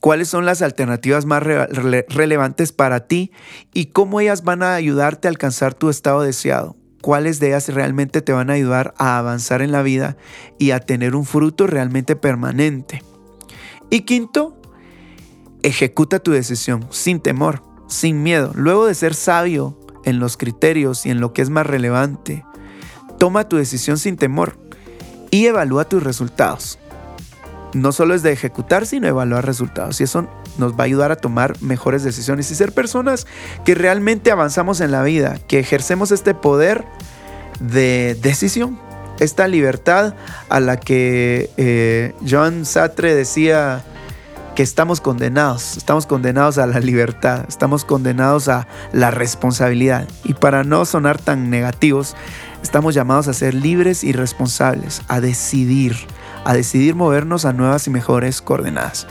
¿Cuáles 0.00 0.28
son 0.28 0.44
las 0.44 0.62
alternativas 0.62 1.24
más 1.24 1.42
relevantes 1.42 2.70
para 2.70 3.08
ti 3.08 3.32
y 3.72 3.86
cómo 3.86 4.20
ellas 4.20 4.44
van 4.44 4.62
a 4.62 4.74
ayudarte 4.74 5.26
a 5.26 5.30
alcanzar 5.30 5.74
tu 5.74 5.90
estado 5.90 6.22
deseado? 6.22 6.76
Cuáles 7.06 7.38
de 7.38 7.50
ellas 7.50 7.68
realmente 7.68 8.20
te 8.20 8.32
van 8.32 8.50
a 8.50 8.54
ayudar 8.54 8.92
a 8.98 9.16
avanzar 9.16 9.62
en 9.62 9.70
la 9.70 9.82
vida 9.82 10.16
y 10.58 10.72
a 10.72 10.80
tener 10.80 11.14
un 11.14 11.24
fruto 11.24 11.68
realmente 11.68 12.16
permanente. 12.16 13.00
Y 13.90 14.00
quinto, 14.00 14.60
ejecuta 15.62 16.18
tu 16.18 16.32
decisión 16.32 16.84
sin 16.90 17.20
temor, 17.20 17.62
sin 17.86 18.24
miedo. 18.24 18.50
Luego 18.56 18.86
de 18.86 18.96
ser 18.96 19.14
sabio 19.14 19.78
en 20.04 20.18
los 20.18 20.36
criterios 20.36 21.06
y 21.06 21.10
en 21.10 21.20
lo 21.20 21.32
que 21.32 21.42
es 21.42 21.48
más 21.48 21.64
relevante, 21.64 22.44
toma 23.20 23.48
tu 23.48 23.54
decisión 23.54 23.98
sin 23.98 24.16
temor 24.16 24.58
y 25.30 25.46
evalúa 25.46 25.84
tus 25.84 26.02
resultados. 26.02 26.76
No 27.72 27.92
solo 27.92 28.14
es 28.14 28.24
de 28.24 28.32
ejecutar, 28.32 28.84
sino 28.84 29.06
evaluar 29.06 29.46
resultados. 29.46 30.00
Y 30.00 30.04
eso 30.04 30.28
nos 30.58 30.72
va 30.72 30.80
a 30.80 30.84
ayudar 30.84 31.12
a 31.12 31.16
tomar 31.16 31.60
mejores 31.62 32.02
decisiones 32.02 32.50
y 32.50 32.54
ser 32.54 32.72
personas 32.72 33.26
que 33.64 33.74
realmente 33.74 34.30
avanzamos 34.30 34.80
en 34.80 34.90
la 34.90 35.02
vida, 35.02 35.38
que 35.46 35.58
ejercemos 35.58 36.10
este 36.10 36.34
poder 36.34 36.84
de 37.60 38.16
decisión, 38.20 38.78
esta 39.20 39.48
libertad 39.48 40.14
a 40.48 40.60
la 40.60 40.78
que 40.78 41.50
eh, 41.56 42.14
John 42.28 42.64
Sartre 42.64 43.14
decía 43.14 43.84
que 44.56 44.62
estamos 44.62 45.02
condenados, 45.02 45.76
estamos 45.76 46.06
condenados 46.06 46.56
a 46.56 46.66
la 46.66 46.80
libertad, 46.80 47.44
estamos 47.46 47.84
condenados 47.84 48.48
a 48.48 48.66
la 48.92 49.10
responsabilidad. 49.10 50.08
Y 50.24 50.32
para 50.32 50.64
no 50.64 50.86
sonar 50.86 51.20
tan 51.20 51.50
negativos, 51.50 52.16
estamos 52.62 52.94
llamados 52.94 53.28
a 53.28 53.34
ser 53.34 53.52
libres 53.52 54.02
y 54.02 54.12
responsables, 54.12 55.02
a 55.08 55.20
decidir, 55.20 55.94
a 56.44 56.54
decidir 56.54 56.94
movernos 56.94 57.44
a 57.44 57.52
nuevas 57.52 57.86
y 57.86 57.90
mejores 57.90 58.40
coordenadas. 58.40 59.06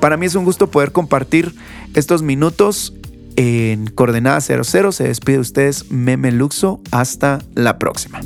Para 0.00 0.16
mí 0.16 0.26
es 0.26 0.34
un 0.34 0.44
gusto 0.44 0.68
poder 0.70 0.92
compartir 0.92 1.54
estos 1.94 2.22
minutos 2.22 2.94
en 3.36 3.86
Coordenada 3.88 4.40
00. 4.40 4.92
Se 4.92 5.04
despide 5.04 5.36
de 5.36 5.42
ustedes 5.42 5.90
Meme 5.90 6.32
Luxo. 6.32 6.80
Hasta 6.90 7.40
la 7.54 7.78
próxima. 7.78 8.20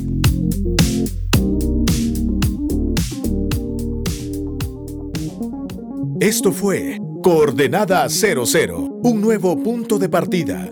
Esto 6.19 6.51
fue 6.51 6.99
Coordenada 7.23 8.07
00, 8.07 8.99
un 9.03 9.21
nuevo 9.21 9.61
punto 9.61 9.97
de 9.97 10.07
partida. 10.07 10.71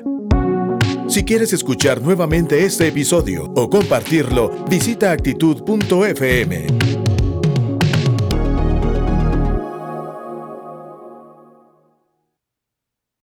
Si 1.07 1.23
quieres 1.23 1.53
escuchar 1.53 2.03
nuevamente 2.03 2.65
este 2.65 2.88
episodio 2.88 3.51
o 3.55 3.67
compartirlo, 3.67 4.65
visita 4.69 5.12
actitud.fm. 5.12 6.98